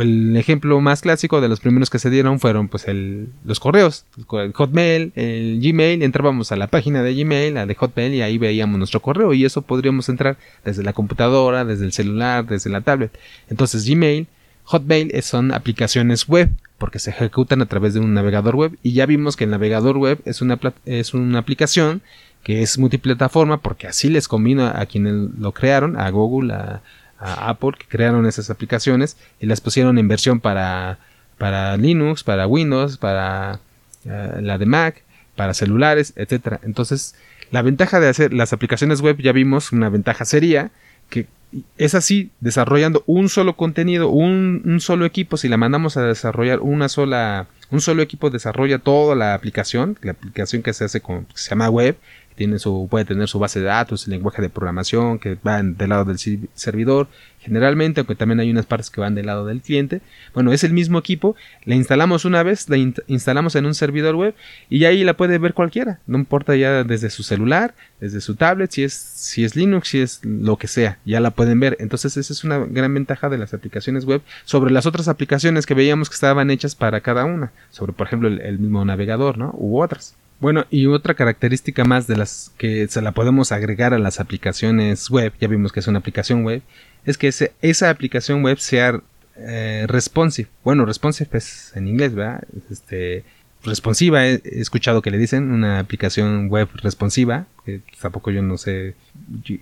El 0.00 0.36
ejemplo 0.36 0.80
más 0.80 1.02
clásico 1.02 1.40
de 1.40 1.48
los 1.48 1.60
primeros 1.60 1.90
que 1.90 1.98
se 1.98 2.10
dieron 2.10 2.40
fueron 2.40 2.68
pues 2.68 2.86
el, 2.88 3.28
los 3.44 3.60
correos, 3.60 4.04
Hotmail, 4.26 5.12
el 5.16 5.60
Gmail, 5.60 6.02
entrábamos 6.02 6.52
a 6.52 6.56
la 6.56 6.68
página 6.68 7.02
de 7.02 7.14
Gmail, 7.14 7.54
la 7.54 7.66
de 7.66 7.74
Hotmail 7.74 8.14
y 8.14 8.22
ahí 8.22 8.38
veíamos 8.38 8.78
nuestro 8.78 9.00
correo 9.00 9.32
y 9.32 9.44
eso 9.44 9.62
podríamos 9.62 10.08
entrar 10.08 10.36
desde 10.64 10.82
la 10.82 10.92
computadora, 10.92 11.64
desde 11.64 11.84
el 11.84 11.92
celular, 11.92 12.46
desde 12.46 12.70
la 12.70 12.80
tablet. 12.80 13.16
Entonces 13.48 13.88
Gmail, 13.88 14.26
Hotmail 14.64 15.12
son 15.22 15.52
aplicaciones 15.52 16.26
web 16.28 16.50
porque 16.78 16.98
se 16.98 17.10
ejecutan 17.10 17.62
a 17.62 17.66
través 17.66 17.94
de 17.94 18.00
un 18.00 18.14
navegador 18.14 18.56
web 18.56 18.78
y 18.82 18.92
ya 18.92 19.06
vimos 19.06 19.36
que 19.36 19.44
el 19.44 19.50
navegador 19.50 19.96
web 19.96 20.20
es 20.24 20.42
una, 20.42 20.58
es 20.84 21.14
una 21.14 21.38
aplicación 21.38 22.02
que 22.46 22.62
es 22.62 22.78
multiplataforma 22.78 23.56
porque 23.56 23.88
así 23.88 24.08
les 24.08 24.28
combina 24.28 24.80
a 24.80 24.86
quienes 24.86 25.36
lo 25.36 25.50
crearon, 25.50 25.98
a 25.98 26.08
Google, 26.10 26.54
a, 26.54 26.80
Apple, 27.18 27.72
que 27.76 27.86
crearon 27.88 28.24
esas 28.24 28.50
aplicaciones 28.50 29.16
y 29.40 29.46
las 29.46 29.60
pusieron 29.60 29.98
en 29.98 30.06
versión 30.06 30.38
para, 30.38 31.00
para 31.38 31.76
Linux, 31.76 32.22
para 32.22 32.46
Windows, 32.46 32.98
para 32.98 33.58
eh, 34.04 34.38
la 34.42 34.58
de 34.58 34.66
Mac, 34.66 35.02
para 35.34 35.54
celulares, 35.54 36.12
etcétera. 36.14 36.60
Entonces, 36.62 37.16
la 37.50 37.62
ventaja 37.62 37.98
de 37.98 38.10
hacer 38.10 38.32
las 38.32 38.52
aplicaciones 38.52 39.00
web, 39.00 39.16
ya 39.18 39.32
vimos, 39.32 39.72
una 39.72 39.88
ventaja 39.88 40.24
sería 40.24 40.70
que 41.10 41.26
es 41.78 41.96
así, 41.96 42.30
desarrollando 42.40 43.02
un 43.06 43.28
solo 43.28 43.56
contenido, 43.56 44.08
un, 44.08 44.78
solo 44.80 45.04
equipo, 45.04 45.36
si 45.36 45.48
la 45.48 45.56
mandamos 45.56 45.96
a 45.96 46.02
desarrollar 46.02 46.60
una 46.60 46.88
sola, 46.88 47.48
un 47.70 47.80
solo 47.80 48.02
equipo 48.02 48.30
desarrolla 48.30 48.78
toda 48.78 49.16
la 49.16 49.34
aplicación, 49.34 49.98
la 50.02 50.12
aplicación 50.12 50.62
que 50.62 50.72
se 50.72 50.84
hace 50.84 51.00
con, 51.00 51.26
se 51.34 51.50
llama 51.50 51.70
web, 51.70 51.96
tiene 52.36 52.58
su, 52.58 52.86
puede 52.90 53.04
tener 53.04 53.28
su 53.28 53.38
base 53.38 53.60
de 53.60 53.66
datos, 53.66 54.06
el 54.06 54.12
lenguaje 54.12 54.42
de 54.42 54.50
programación 54.50 55.18
que 55.18 55.36
va 55.46 55.62
del 55.62 55.88
lado 55.88 56.04
del 56.04 56.18
servidor, 56.54 57.08
generalmente, 57.40 58.00
aunque 58.00 58.14
también 58.14 58.40
hay 58.40 58.50
unas 58.50 58.66
partes 58.66 58.90
que 58.90 59.00
van 59.00 59.14
del 59.14 59.26
lado 59.26 59.46
del 59.46 59.60
cliente. 59.62 60.00
Bueno, 60.34 60.52
es 60.52 60.64
el 60.64 60.72
mismo 60.72 60.98
equipo, 60.98 61.36
la 61.64 61.74
instalamos 61.74 62.24
una 62.24 62.42
vez, 62.42 62.68
la 62.68 62.76
instalamos 62.76 63.54
en 63.54 63.66
un 63.66 63.74
servidor 63.74 64.16
web 64.16 64.34
y 64.68 64.84
ahí 64.84 65.04
la 65.04 65.16
puede 65.16 65.38
ver 65.38 65.54
cualquiera, 65.54 66.00
no 66.06 66.18
importa 66.18 66.56
ya 66.56 66.84
desde 66.84 67.08
su 67.08 67.22
celular, 67.22 67.74
desde 68.00 68.20
su 68.20 68.34
tablet, 68.34 68.70
si 68.70 68.82
es, 68.82 68.92
si 68.92 69.44
es 69.44 69.56
Linux, 69.56 69.88
si 69.88 70.00
es 70.00 70.24
lo 70.24 70.56
que 70.56 70.66
sea, 70.66 70.98
ya 71.04 71.20
la 71.20 71.30
pueden 71.30 71.60
ver. 71.60 71.76
Entonces 71.80 72.16
esa 72.16 72.32
es 72.32 72.44
una 72.44 72.58
gran 72.58 72.92
ventaja 72.92 73.28
de 73.28 73.38
las 73.38 73.54
aplicaciones 73.54 74.04
web 74.04 74.22
sobre 74.44 74.72
las 74.72 74.86
otras 74.86 75.08
aplicaciones 75.08 75.66
que 75.66 75.74
veíamos 75.74 76.10
que 76.10 76.14
estaban 76.14 76.50
hechas 76.50 76.74
para 76.74 77.00
cada 77.00 77.24
una, 77.24 77.52
sobre 77.70 77.92
por 77.92 78.06
ejemplo 78.08 78.28
el, 78.28 78.58
mismo 78.58 78.84
navegador, 78.84 79.38
¿no? 79.38 79.52
U 79.56 79.80
otras. 79.80 80.14
Bueno, 80.38 80.66
y 80.70 80.86
otra 80.86 81.14
característica 81.14 81.84
más 81.84 82.06
de 82.06 82.16
las 82.16 82.52
que 82.58 82.86
se 82.88 83.00
la 83.00 83.12
podemos 83.12 83.52
agregar 83.52 83.94
a 83.94 83.98
las 83.98 84.20
aplicaciones 84.20 85.08
web, 85.08 85.32
ya 85.40 85.48
vimos 85.48 85.72
que 85.72 85.80
es 85.80 85.86
una 85.86 86.00
aplicación 86.00 86.44
web, 86.44 86.62
es 87.06 87.16
que 87.16 87.28
esa 87.28 87.90
aplicación 87.90 88.42
web 88.42 88.58
sea 88.58 89.00
eh, 89.36 89.84
responsive. 89.88 90.48
Bueno, 90.62 90.84
responsive 90.84 91.30
es 91.38 91.72
en 91.74 91.88
inglés, 91.88 92.14
¿verdad? 92.14 92.42
Este, 92.70 93.24
responsiva, 93.64 94.26
he, 94.26 94.40
escuchado 94.44 95.02
que 95.02 95.10
le 95.10 95.18
dicen 95.18 95.52
una 95.52 95.78
aplicación 95.78 96.48
web 96.48 96.68
responsiva, 96.82 97.46
que 97.64 97.80
tampoco 98.00 98.30
yo 98.30 98.42
no 98.42 98.58
sé, 98.58 98.94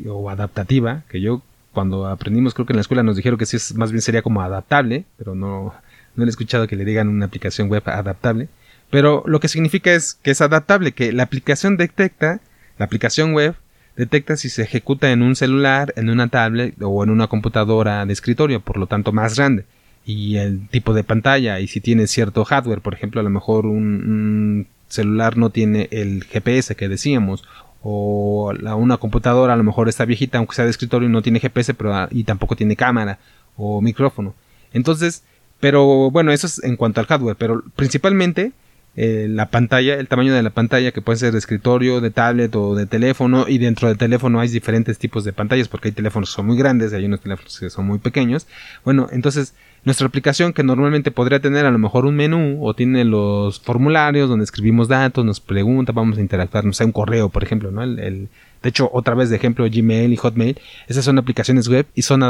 o 0.09 0.31
adaptativa, 0.31 1.03
que 1.09 1.21
yo 1.21 1.43
cuando 1.73 2.07
aprendimos 2.07 2.55
creo 2.55 2.67
que 2.67 2.73
en 2.73 2.77
la 2.77 2.83
escuela 2.83 3.03
nos 3.03 3.17
dijeron 3.17 3.39
que 3.39 3.47
sí 3.47 3.57
es, 3.57 3.75
más 3.75 3.91
bien 3.91 4.03
sería 4.03 4.23
como 4.23 4.43
adaptable, 4.43 5.05
pero 5.19 5.35
no, 5.35 5.75
no 6.15 6.25
he 6.25 6.29
escuchado 6.29 6.67
que 6.67 6.77
le 6.77 6.85
digan 6.85 7.09
una 7.09 7.27
aplicación 7.27 7.69
web 7.69 7.83
adaptable. 7.87 8.49
Pero 8.95 9.25
lo 9.27 9.41
que 9.41 9.49
significa 9.49 9.93
es 9.93 10.15
que 10.15 10.31
es 10.31 10.41
adaptable, 10.41 10.93
que 10.93 11.13
la 11.13 11.25
aplicación 11.25 11.77
detecta, 11.77 12.39
la 12.79 12.85
aplicación 12.85 13.33
web 13.35 13.57
detecta 13.97 14.37
si 14.37 14.49
se 14.49 14.63
ejecuta 14.63 15.11
en 15.11 15.21
un 15.21 15.35
celular, 15.35 15.93
en 15.97 16.11
una 16.11 16.29
tablet 16.29 16.81
o 16.81 17.03
en 17.03 17.11
una 17.11 17.27
computadora 17.27 18.07
de 18.07 18.13
escritorio, 18.13 18.61
por 18.61 18.77
lo 18.77 18.87
tanto 18.87 19.11
más 19.11 19.35
grande. 19.35 19.65
Y 20.07 20.37
el 20.37 20.69
tipo 20.69 20.95
de 20.95 21.03
pantalla 21.03 21.59
y 21.59 21.67
si 21.67 21.81
tiene 21.81 22.07
cierto 22.07 22.45
hardware, 22.45 22.83
por 22.83 22.95
ejemplo, 22.95 23.21
a 23.21 23.25
lo 23.25 23.31
mejor 23.31 23.67
un, 23.67 24.69
celular 24.87 25.37
no 25.37 25.51
tiene 25.51 25.89
el 25.91 26.23
GPS 26.23 26.77
que 26.77 26.89
decíamos, 26.89 27.43
o 27.83 28.55
una 28.77 28.99
computadora 28.99 29.55
a 29.55 29.57
lo 29.57 29.65
mejor 29.65 29.89
está 29.89 30.05
viejita, 30.05 30.39
aunque 30.39 30.55
sea 30.55 30.67
de 30.67 30.71
escritorio, 30.71 31.09
no 31.09 31.21
tiene 31.21 31.41
GPS, 31.41 31.75
pero 31.75 31.97
ah, 31.97 32.09
y 32.13 32.23
tampoco 32.23 32.55
tiene 32.55 32.77
cámara 32.77 33.19
o 33.57 33.81
micrófono. 33.81 34.37
Entonces, 34.73 35.25
pero 35.59 36.13
bueno, 36.13 36.31
eso 36.31 36.47
es 36.47 36.63
en 36.63 36.77
cuanto 36.77 37.01
al 37.01 37.07
hardware, 37.07 37.35
pero 37.35 37.65
principalmente 37.75 38.53
eh, 38.97 39.27
la 39.29 39.51
pantalla, 39.51 39.95
el 39.95 40.07
tamaño 40.07 40.33
de 40.33 40.43
la 40.43 40.51
pantalla 40.51 40.93
que 40.93 41.03
puede 41.03 41.19
ser 41.19 41.33
de 41.33 41.39
escritorio, 41.39 42.01
de 42.01 42.11
tablet 42.11 42.55
o 42.55 42.77
de 42.77 42.87
teléfono 42.87 43.47
y 43.49 43.59
dentro 43.59 43.89
del 43.89 43.99
teléfono 43.99 44.39
hay 44.39 44.49
diferentes 44.49 44.99
tipos 44.99 45.25
de 45.25 45.33
pantallas 45.33 45.67
porque 45.67 45.89
hay 45.89 45.93
teléfonos 45.93 46.31
que 46.31 46.37
son 46.37 46.47
muy 46.47 46.57
grandes 46.57 46.93
y 46.93 46.97
hay 46.97 47.07
unos 47.07 47.21
teléfonos 47.21 47.59
que 47.59 47.71
son 47.71 47.87
muy 47.87 47.99
pequeños. 47.99 48.47
Bueno, 48.85 49.09
entonces 49.11 49.55
nuestra 49.85 50.07
aplicación 50.07 50.53
que 50.53 50.63
normalmente 50.63 51.11
podría 51.11 51.41
tener 51.41 51.67
a 51.67 51.73
lo 51.73 51.79
mejor 51.79 52.07
un 52.07 52.15
menú 52.15 52.65
o 52.65 52.75
tiene 52.75 53.05
los 53.05 53.61
formularios 53.61 54.29
donde 54.29 54.45
escribimos 54.45 54.87
datos, 54.87 55.25
nos 55.25 55.41
pregunta, 55.41 55.93
vamos 55.93 56.19
a 56.19 56.21
interactuar, 56.21 56.65
no 56.65 56.73
sé, 56.73 56.85
un 56.85 56.93
correo 56.93 57.31
por 57.31 57.43
ejemplo, 57.43 57.73
¿no? 57.73 57.83
el, 57.83 58.29
de 58.65 58.71
hecho, 58.71 58.89
otra 58.95 59.15
vez 59.15 59.29
de 59.29 59.37
ejemplo, 59.37 59.67
Gmail 59.71 60.11
y 60.11 60.17
Hotmail, 60.17 60.59
esas 60.89 61.05
son 61.05 61.19
aplicaciones 61.19 61.69
web 61.69 61.87
y 61.95 62.01
son 62.01 62.23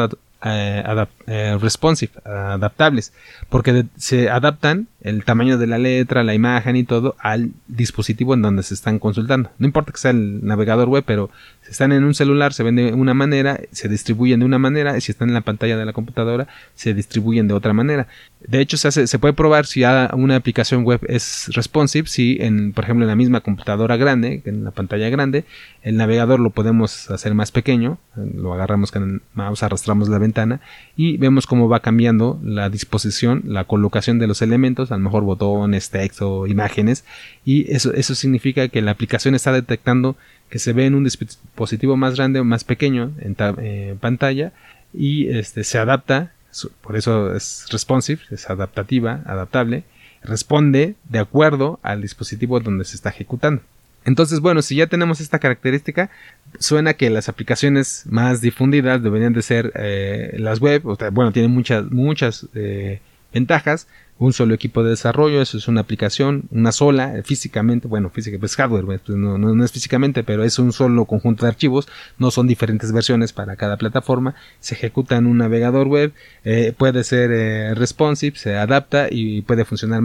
eh, 0.44 1.06
eh, 1.28 1.58
responsive, 1.60 2.12
adaptables, 2.24 3.12
porque 3.48 3.84
se 3.96 4.28
adaptan 4.28 4.88
el 5.00 5.24
tamaño 5.24 5.58
de 5.58 5.68
la 5.68 5.78
letra, 5.78 6.24
la 6.24 6.34
imagen 6.34 6.74
y 6.74 6.82
todo 6.82 7.14
al 7.20 7.52
dispositivo 7.68 8.34
en 8.34 8.42
donde 8.42 8.64
se 8.64 8.74
están 8.74 8.98
consultando. 8.98 9.52
No 9.58 9.66
importa 9.66 9.92
que 9.92 9.98
sea 9.98 10.10
el 10.10 10.44
navegador 10.44 10.88
web, 10.88 11.04
pero 11.06 11.30
si 11.62 11.70
están 11.70 11.92
en 11.92 12.02
un 12.02 12.14
celular 12.14 12.52
se 12.52 12.64
ven 12.64 12.74
de 12.76 12.92
una 12.92 13.14
manera, 13.14 13.60
se 13.70 13.88
distribuyen 13.88 14.40
de 14.40 14.46
una 14.46 14.58
manera, 14.58 14.98
y 14.98 15.00
si 15.02 15.12
están 15.12 15.28
en 15.28 15.34
la 15.34 15.42
pantalla 15.42 15.76
de 15.76 15.84
la 15.84 15.92
computadora 15.92 16.48
se 16.74 16.94
distribuyen 16.94 17.46
de 17.46 17.54
otra 17.54 17.72
manera. 17.72 18.08
De 18.40 18.60
hecho, 18.60 18.76
se, 18.76 18.88
hace, 18.88 19.06
se 19.06 19.18
puede 19.18 19.34
probar 19.34 19.66
si 19.66 19.84
una 19.84 20.36
aplicación 20.36 20.84
web 20.84 21.00
es 21.08 21.48
responsive, 21.54 22.08
si 22.08 22.38
en, 22.40 22.72
por 22.72 22.84
ejemplo, 22.84 23.04
en 23.04 23.08
la 23.08 23.16
misma 23.16 23.40
computadora 23.40 23.96
grande, 23.96 24.42
en 24.44 24.64
la 24.64 24.70
pantalla 24.72 25.08
grande, 25.08 25.44
el 25.82 25.96
navegador 25.96 26.23
lo 26.26 26.50
podemos 26.50 27.10
hacer 27.10 27.34
más 27.34 27.52
pequeño, 27.52 27.98
lo 28.16 28.54
agarramos 28.54 28.90
con 28.90 29.02
el 29.02 29.22
mouse, 29.34 29.62
arrastramos 29.62 30.08
la 30.08 30.18
ventana 30.18 30.60
y 30.96 31.16
vemos 31.16 31.46
cómo 31.46 31.68
va 31.68 31.80
cambiando 31.80 32.40
la 32.42 32.70
disposición, 32.70 33.42
la 33.46 33.64
colocación 33.64 34.18
de 34.18 34.26
los 34.26 34.42
elementos, 34.42 34.90
a 34.92 34.96
lo 34.96 35.02
mejor 35.02 35.24
botones, 35.24 35.90
texto, 35.90 36.46
imágenes, 36.46 37.04
y 37.44 37.70
eso, 37.72 37.92
eso 37.94 38.14
significa 38.14 38.68
que 38.68 38.82
la 38.82 38.90
aplicación 38.90 39.34
está 39.34 39.52
detectando 39.52 40.16
que 40.50 40.58
se 40.58 40.72
ve 40.72 40.86
en 40.86 40.94
un 40.94 41.04
dispositivo 41.04 41.96
más 41.96 42.16
grande 42.16 42.40
o 42.40 42.44
más 42.44 42.64
pequeño 42.64 43.12
en 43.20 43.36
eh, 43.58 43.96
pantalla 44.00 44.52
y 44.92 45.28
este, 45.28 45.64
se 45.64 45.78
adapta 45.78 46.32
por 46.80 46.96
eso 46.96 47.34
es 47.34 47.66
responsive, 47.70 48.20
es 48.30 48.48
adaptativa, 48.48 49.22
adaptable, 49.26 49.84
responde 50.22 50.94
de 51.08 51.18
acuerdo 51.18 51.80
al 51.82 52.00
dispositivo 52.00 52.60
donde 52.60 52.84
se 52.84 52.96
está 52.96 53.10
ejecutando. 53.10 53.62
Entonces, 54.04 54.40
bueno, 54.40 54.62
si 54.62 54.76
ya 54.76 54.86
tenemos 54.86 55.20
esta 55.20 55.38
característica, 55.38 56.10
suena 56.58 56.94
que 56.94 57.08
las 57.10 57.28
aplicaciones 57.28 58.04
más 58.06 58.40
difundidas 58.40 59.02
deberían 59.02 59.32
de 59.32 59.42
ser 59.42 59.72
eh, 59.76 60.36
las 60.38 60.60
web, 60.60 60.86
o 60.86 60.96
sea, 60.96 61.10
bueno, 61.10 61.32
tienen 61.32 61.50
muchas, 61.50 61.90
muchas 61.90 62.46
eh, 62.54 63.00
ventajas, 63.32 63.88
un 64.18 64.32
solo 64.32 64.54
equipo 64.54 64.84
de 64.84 64.90
desarrollo, 64.90 65.40
eso 65.40 65.56
es 65.56 65.68
una 65.68 65.80
aplicación, 65.80 66.44
una 66.50 66.70
sola, 66.70 67.14
físicamente, 67.24 67.88
bueno, 67.88 68.10
física, 68.10 68.38
pues 68.38 68.54
hardware, 68.56 68.84
pues 68.84 69.08
no, 69.08 69.38
no, 69.38 69.64
es 69.64 69.72
físicamente, 69.72 70.22
pero 70.22 70.44
es 70.44 70.58
un 70.58 70.72
solo 70.72 71.06
conjunto 71.06 71.44
de 71.44 71.50
archivos, 71.50 71.88
no 72.18 72.30
son 72.30 72.46
diferentes 72.46 72.92
versiones 72.92 73.32
para 73.32 73.56
cada 73.56 73.76
plataforma, 73.76 74.36
se 74.60 74.74
ejecuta 74.74 75.16
en 75.16 75.26
un 75.26 75.38
navegador 75.38 75.88
web, 75.88 76.12
eh, 76.44 76.72
puede 76.76 77.02
ser 77.02 77.76
responsive, 77.76 78.36
se 78.36 78.56
adapta 78.56 79.08
y 79.10 79.42
puede 79.42 79.64
funcionar 79.64 80.02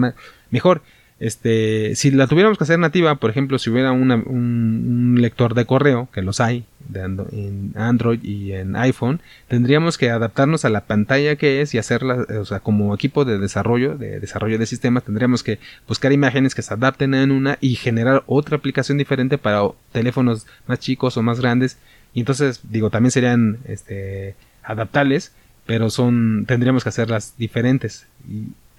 mejor. 0.50 0.82
Este, 1.20 1.96
si 1.96 2.12
la 2.12 2.28
tuviéramos 2.28 2.58
que 2.58 2.64
hacer 2.64 2.80
nativa, 2.80 3.16
por 3.16 3.30
ejemplo, 3.30 3.60
si 3.60 3.70
hubiera 3.70 3.92
un, 3.92 5.18
lector 5.20 5.54
de 5.54 5.66
correo, 5.66 6.08
que 6.14 6.22
los 6.22 6.40
hay 6.40 6.64
en 6.94 7.74
Android 7.76 8.24
y 8.24 8.54
en 8.54 8.78
iPhone, 8.78 9.20
tendríamos 9.50 9.98
que 9.98 10.10
adaptarnos 10.10 10.64
a 10.64 10.70
la 10.70 10.86
pantalla 10.86 11.36
que 11.36 11.62
es 11.62 11.74
y 11.74 11.78
hacerla, 11.78 12.26
o 12.40 12.46
sea, 12.46 12.62
como 12.62 12.96
equipo 12.96 13.26
de 13.26 13.38
desarrollo, 13.38 13.98
de 13.98 14.22
desarrollo 14.22 14.58
de 14.58 14.66
sistemas, 14.66 15.04
tendríamos 15.04 15.44
que 15.44 15.60
buscar 15.88 16.14
imágenes 16.14 16.56
que 16.56 16.62
se 16.62 16.74
adapten 16.74 17.14
en 17.14 17.32
una 17.32 17.58
y 17.60 17.76
generar 17.76 18.24
otra 18.26 18.56
aplicación 18.56 18.98
diferente 18.98 19.38
para 19.38 19.64
teléfonos 19.92 20.48
más 20.68 20.80
chicos 20.80 21.18
o 21.18 21.22
más 21.22 21.42
grandes. 21.42 21.78
Y 22.14 22.22
entonces, 22.22 22.62
digo, 22.64 22.90
también 22.90 23.12
serían 23.12 23.58
este, 23.66 24.36
adaptables, 24.64 25.34
pero 25.66 25.90
son, 25.90 26.46
tendríamos 26.48 26.84
que 26.84 26.90
hacerlas 26.90 27.36
diferentes. 27.38 28.08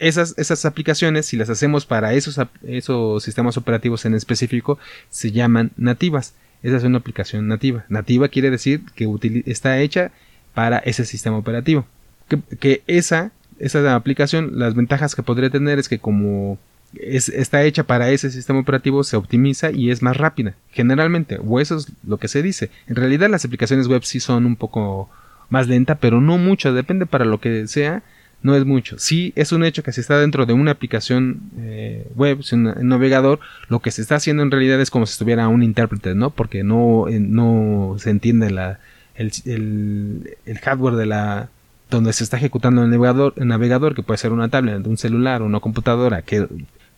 Esas, 0.00 0.34
esas 0.38 0.64
aplicaciones, 0.64 1.26
si 1.26 1.36
las 1.36 1.50
hacemos 1.50 1.86
para 1.86 2.14
esos, 2.14 2.40
esos 2.66 3.22
sistemas 3.22 3.56
operativos 3.56 4.04
en 4.06 4.14
específico, 4.14 4.78
se 5.10 5.30
llaman 5.30 5.70
nativas. 5.76 6.34
Esa 6.62 6.78
es 6.78 6.84
una 6.84 6.98
aplicación 6.98 7.46
nativa. 7.48 7.84
Nativa 7.88 8.28
quiere 8.28 8.50
decir 8.50 8.82
que 8.94 9.08
está 9.46 9.78
hecha 9.78 10.10
para 10.54 10.78
ese 10.78 11.04
sistema 11.04 11.36
operativo. 11.36 11.86
Que, 12.58 12.82
esa, 12.86 13.32
esa 13.58 13.94
aplicación, 13.94 14.58
las 14.58 14.74
ventajas 14.74 15.14
que 15.14 15.22
podría 15.22 15.50
tener 15.50 15.78
es 15.78 15.88
que 15.88 15.98
como 15.98 16.58
está 16.94 17.62
hecha 17.62 17.84
para 17.84 18.10
ese 18.10 18.30
sistema 18.30 18.58
operativo, 18.58 19.04
se 19.04 19.16
optimiza 19.16 19.70
y 19.70 19.90
es 19.90 20.02
más 20.02 20.16
rápida, 20.16 20.54
generalmente, 20.72 21.38
o 21.44 21.60
eso 21.60 21.76
es 21.76 21.92
lo 22.04 22.16
que 22.16 22.26
se 22.28 22.42
dice. 22.42 22.70
En 22.88 22.96
realidad 22.96 23.30
las 23.30 23.44
aplicaciones 23.44 23.86
web 23.86 24.02
sí 24.02 24.18
son 24.18 24.44
un 24.44 24.56
poco 24.56 25.08
más 25.50 25.68
lenta, 25.68 25.96
pero 25.96 26.20
no 26.20 26.36
mucho, 26.38 26.72
depende 26.72 27.06
para 27.06 27.24
lo 27.24 27.40
que 27.40 27.68
sea, 27.68 28.02
no 28.42 28.56
es 28.56 28.64
mucho. 28.64 28.98
Sí 28.98 29.32
es 29.36 29.52
un 29.52 29.64
hecho 29.64 29.82
que 29.82 29.92
si 29.92 30.00
está 30.00 30.18
dentro 30.18 30.46
de 30.46 30.52
una 30.52 30.70
aplicación 30.70 31.40
eh, 31.58 32.06
web, 32.14 32.40
un, 32.52 32.74
navegador, 32.88 33.40
lo 33.68 33.80
que 33.80 33.90
se 33.90 34.02
está 34.02 34.16
haciendo 34.16 34.42
en 34.42 34.50
realidad 34.50 34.80
es 34.80 34.90
como 34.90 35.06
si 35.06 35.12
estuviera 35.12 35.48
un 35.48 35.62
intérprete, 35.62 36.14
¿no? 36.14 36.30
Porque 36.30 36.64
no, 36.64 37.08
eh, 37.08 37.20
no 37.20 37.96
se 37.98 38.10
entiende 38.10 38.50
la, 38.50 38.80
el, 39.14 39.32
el, 40.46 40.58
hardware 40.58 40.94
de 40.94 41.06
la 41.06 41.48
donde 41.90 42.12
se 42.12 42.24
está 42.24 42.36
ejecutando 42.36 42.82
el 42.82 42.90
navegador, 42.90 43.34
el 43.36 43.48
navegador, 43.48 43.94
que 43.94 44.02
puede 44.02 44.18
ser 44.18 44.32
una 44.32 44.48
tablet, 44.48 44.86
un 44.86 44.96
celular 44.96 45.42
una 45.42 45.60
computadora, 45.60 46.22
que 46.22 46.46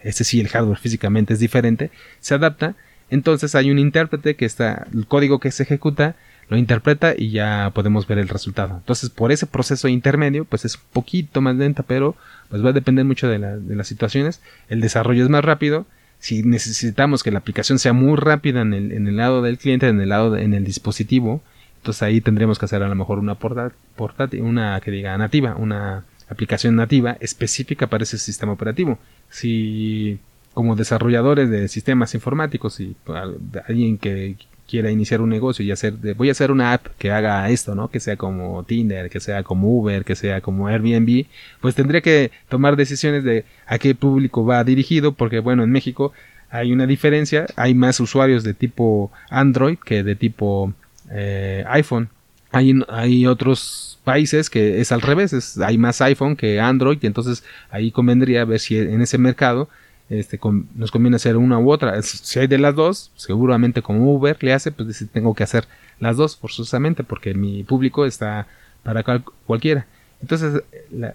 ese 0.01 0.25
sí 0.25 0.41
el 0.41 0.49
hardware 0.49 0.79
físicamente 0.79 1.35
es 1.35 1.41
diferente, 1.41 1.91
se 2.21 2.35
adapta. 2.35 2.75
Entonces 3.11 3.55
hay 3.55 3.71
un 3.71 3.79
intérprete 3.79 4.37
que 4.37 4.45
está, 4.45 4.87
el 4.95 5.07
código 5.07 5.39
que 5.39 5.51
se 5.51 5.65
ejecuta 5.65 6.15
lo 6.49 6.57
interpreta 6.57 7.15
y 7.17 7.31
ya 7.31 7.71
podemos 7.75 8.07
ver 8.07 8.19
el 8.19 8.29
resultado. 8.29 8.77
Entonces, 8.77 9.11
por 9.11 9.33
ese 9.33 9.47
proceso 9.47 9.89
intermedio, 9.89 10.45
pues 10.45 10.65
es 10.65 10.77
un 10.77 10.83
poquito 10.93 11.41
más 11.41 11.57
lenta, 11.57 11.83
pero 11.83 12.15
pues 12.49 12.65
va 12.65 12.71
a 12.71 12.73
depender 12.75 13.05
mucho 13.05 13.29
de, 13.29 13.39
las 13.39 13.87
situaciones. 13.87 14.41
El 14.69 14.81
desarrollo 14.81 15.23
es 15.23 15.31
más 15.31 15.45
rápido. 15.45 15.87
Si 16.19 16.43
necesitamos 16.43 17.23
que 17.23 17.31
la 17.31 17.39
aplicación 17.39 17.79
sea 17.79 17.93
muy 17.93 18.17
rápida 18.17 18.61
en 18.61 18.75
el, 18.75 19.17
lado 19.17 19.43
del 19.43 19.59
cliente, 19.59 19.89
en 19.89 20.01
el 20.01 20.11
lado 20.11 20.37
en 20.37 20.55
el 20.55 20.65
dispositivo, 20.65 21.43
entonces 21.79 22.03
ahí 22.03 22.21
tendremos 22.21 22.59
que 22.59 22.67
hacer 22.67 22.83
a 22.83 22.89
lo 22.89 22.95
mejor 22.95 23.19
una 23.19 23.35
portátil, 23.35 24.43
una 24.43 24.81
que 24.81 24.91
diga 24.91 25.17
nativa, 25.19 25.57
una 25.57 26.05
aplicación 26.29 26.77
nativa 26.77 27.17
específica 27.21 27.89
para 27.89 28.05
ese 28.05 28.19
sistema 28.19 28.53
operativo. 28.53 28.99
Si 29.31 30.21
como 30.55 30.77
desarrolladores 30.77 31.51
de 31.51 31.67
sistemas 31.69 32.15
informáticos 32.15 32.79
y 32.81 32.95
alguien 33.67 33.99
que 33.99 34.37
quiera 34.73 34.91
iniciar 34.91 35.21
un 35.21 35.29
negocio 35.29 35.63
y 35.63 35.71
hacer, 35.71 35.93
voy 36.17 36.31
a 36.31 36.33
hacer 36.33 36.51
una 36.51 36.73
app 36.73 36.87
que 36.99 37.11
haga 37.11 37.51
esto, 37.51 37.75
¿no? 37.75 37.91
Que 37.91 38.01
sea 38.01 38.17
como 38.17 38.65
Tinder, 38.65 39.11
que 39.11 39.21
sea 39.21 39.43
como 39.43 39.69
Uber, 39.69 40.03
que 40.03 40.17
sea 40.17 40.41
como 40.41 40.67
Airbnb, 40.67 41.27
pues 41.61 41.75
tendría 41.75 42.01
que 42.01 42.31
tomar 42.49 42.75
decisiones 42.75 43.23
de 43.23 43.45
a 43.67 43.79
qué 43.79 43.95
público 43.95 44.47
va 44.47 44.65
dirigido, 44.65 45.13
porque 45.13 45.41
bueno, 45.41 45.63
en 45.63 45.71
México 45.71 46.15
hay 46.49 46.73
una 46.73 46.87
diferencia, 46.87 47.45
hay 47.55 47.75
más 47.75 48.01
usuarios 48.01 48.45
de 48.45 48.55
tipo 48.55 49.13
Android 49.29 49.77
que 49.77 50.03
de 50.03 50.17
tipo 50.17 50.73
eh, 51.11 51.65
iPhone. 51.69 52.09
Hay, 52.51 52.73
hay 52.89 53.27
otros 53.27 53.99
países 54.05 54.49
que 54.49 54.81
es 54.81 54.91
al 54.91 55.03
revés, 55.03 55.59
hay 55.59 55.77
más 55.77 56.01
iPhone 56.01 56.35
que 56.35 56.61
Android, 56.61 56.97
y 57.03 57.07
entonces 57.07 57.45
ahí 57.71 57.91
convendría 57.91 58.47
ver 58.47 58.59
si 58.59 58.79
en 58.79 59.03
ese 59.03 59.19
mercado 59.19 59.69
este, 60.13 60.39
nos 60.75 60.91
conviene 60.91 61.17
hacer 61.17 61.37
una 61.37 61.59
u 61.59 61.73
otra. 61.73 62.01
Si 62.03 62.39
hay 62.39 62.47
de 62.47 62.59
las 62.59 62.75
dos, 62.75 63.11
seguramente 63.17 63.81
como 63.81 64.13
Uber 64.15 64.37
le 64.41 64.53
hace, 64.53 64.71
pues 64.71 65.05
tengo 65.11 65.35
que 65.35 65.43
hacer 65.43 65.67
las 66.01 66.17
dos 66.17 66.37
forzosamente 66.37 67.03
porque 67.03 67.33
mi 67.35 67.65
público 67.65 68.05
está 68.05 68.47
para 68.83 69.03
cualquiera. 69.47 69.87
Entonces 70.21 70.63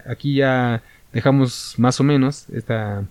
aquí 0.06 0.34
ya 0.34 0.82
dejamos 1.12 1.74
más 1.78 2.00
o 2.00 2.04
menos 2.04 2.46
esta 2.50 3.04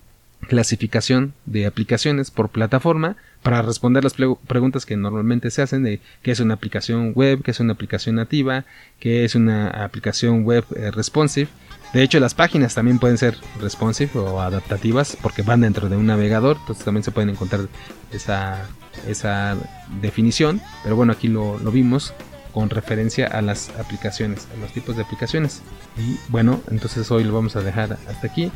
clasificación 0.48 1.34
de 1.46 1.66
aplicaciones 1.66 2.32
por 2.32 2.50
plataforma 2.50 3.16
para 3.42 3.62
responder 3.62 4.04
las 4.04 4.14
preguntas 4.14 4.86
que 4.86 4.98
normalmente 4.98 5.50
se 5.52 5.62
hacen 5.62 5.84
de 5.84 6.00
qué 6.22 6.32
es 6.32 6.40
una 6.40 6.56
aplicación 6.56 7.14
web, 7.16 7.42
qué 7.44 7.52
es 7.52 7.60
una 7.60 7.74
aplicación 7.74 8.16
nativa, 8.16 8.66
qué 9.00 9.24
es 9.24 9.36
una 9.36 9.70
aplicación 9.70 10.44
web 10.44 10.66
eh, 10.76 10.92
responsive 10.92 11.50
de 11.94 12.04
hecho, 12.04 12.20
las 12.20 12.34
páginas 12.34 12.76
también 12.76 13.00
pueden 13.00 13.18
ser 13.18 13.38
responsive 13.60 14.20
o 14.20 14.42
adaptativas 14.42 15.18
porque 15.22 15.42
van 15.42 15.62
dentro 15.62 15.90
de 15.90 15.96
un 15.96 16.08
navegador, 16.08 16.58
entonces 16.60 16.84
también 16.84 17.04
se 17.04 17.12
pueden 17.12 17.30
encontrar 17.30 17.68
esa, 18.12 18.66
esa 19.08 19.56
definición. 20.02 20.62
Pero 20.84 20.96
bueno, 20.96 21.14
aquí 21.14 21.28
lo, 21.28 21.58
vimos 21.72 22.14
con 22.54 22.70
referencia 22.70 23.28
a 23.28 23.42
las 23.42 23.70
aplicaciones, 23.80 24.48
a 24.56 24.60
los 24.60 24.72
tipos 24.74 24.96
de 24.96 25.04
aplicaciones. 25.04 25.62
Y 25.98 26.18
bueno, 26.30 26.62
entonces 26.70 27.10
hoy 27.12 27.24
lo 27.24 27.34
vamos 27.34 27.56
a 27.56 27.62
dejar 27.62 27.98
hasta 28.08 28.28
aquí 28.28 28.52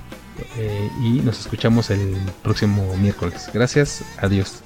eh, 0.57 0.89
y 1.03 1.21
nos 1.21 1.39
escuchamos 1.39 1.89
el 1.89 2.15
próximo 2.43 2.95
miércoles. 2.97 3.49
Gracias, 3.53 4.03
adiós. 4.17 4.61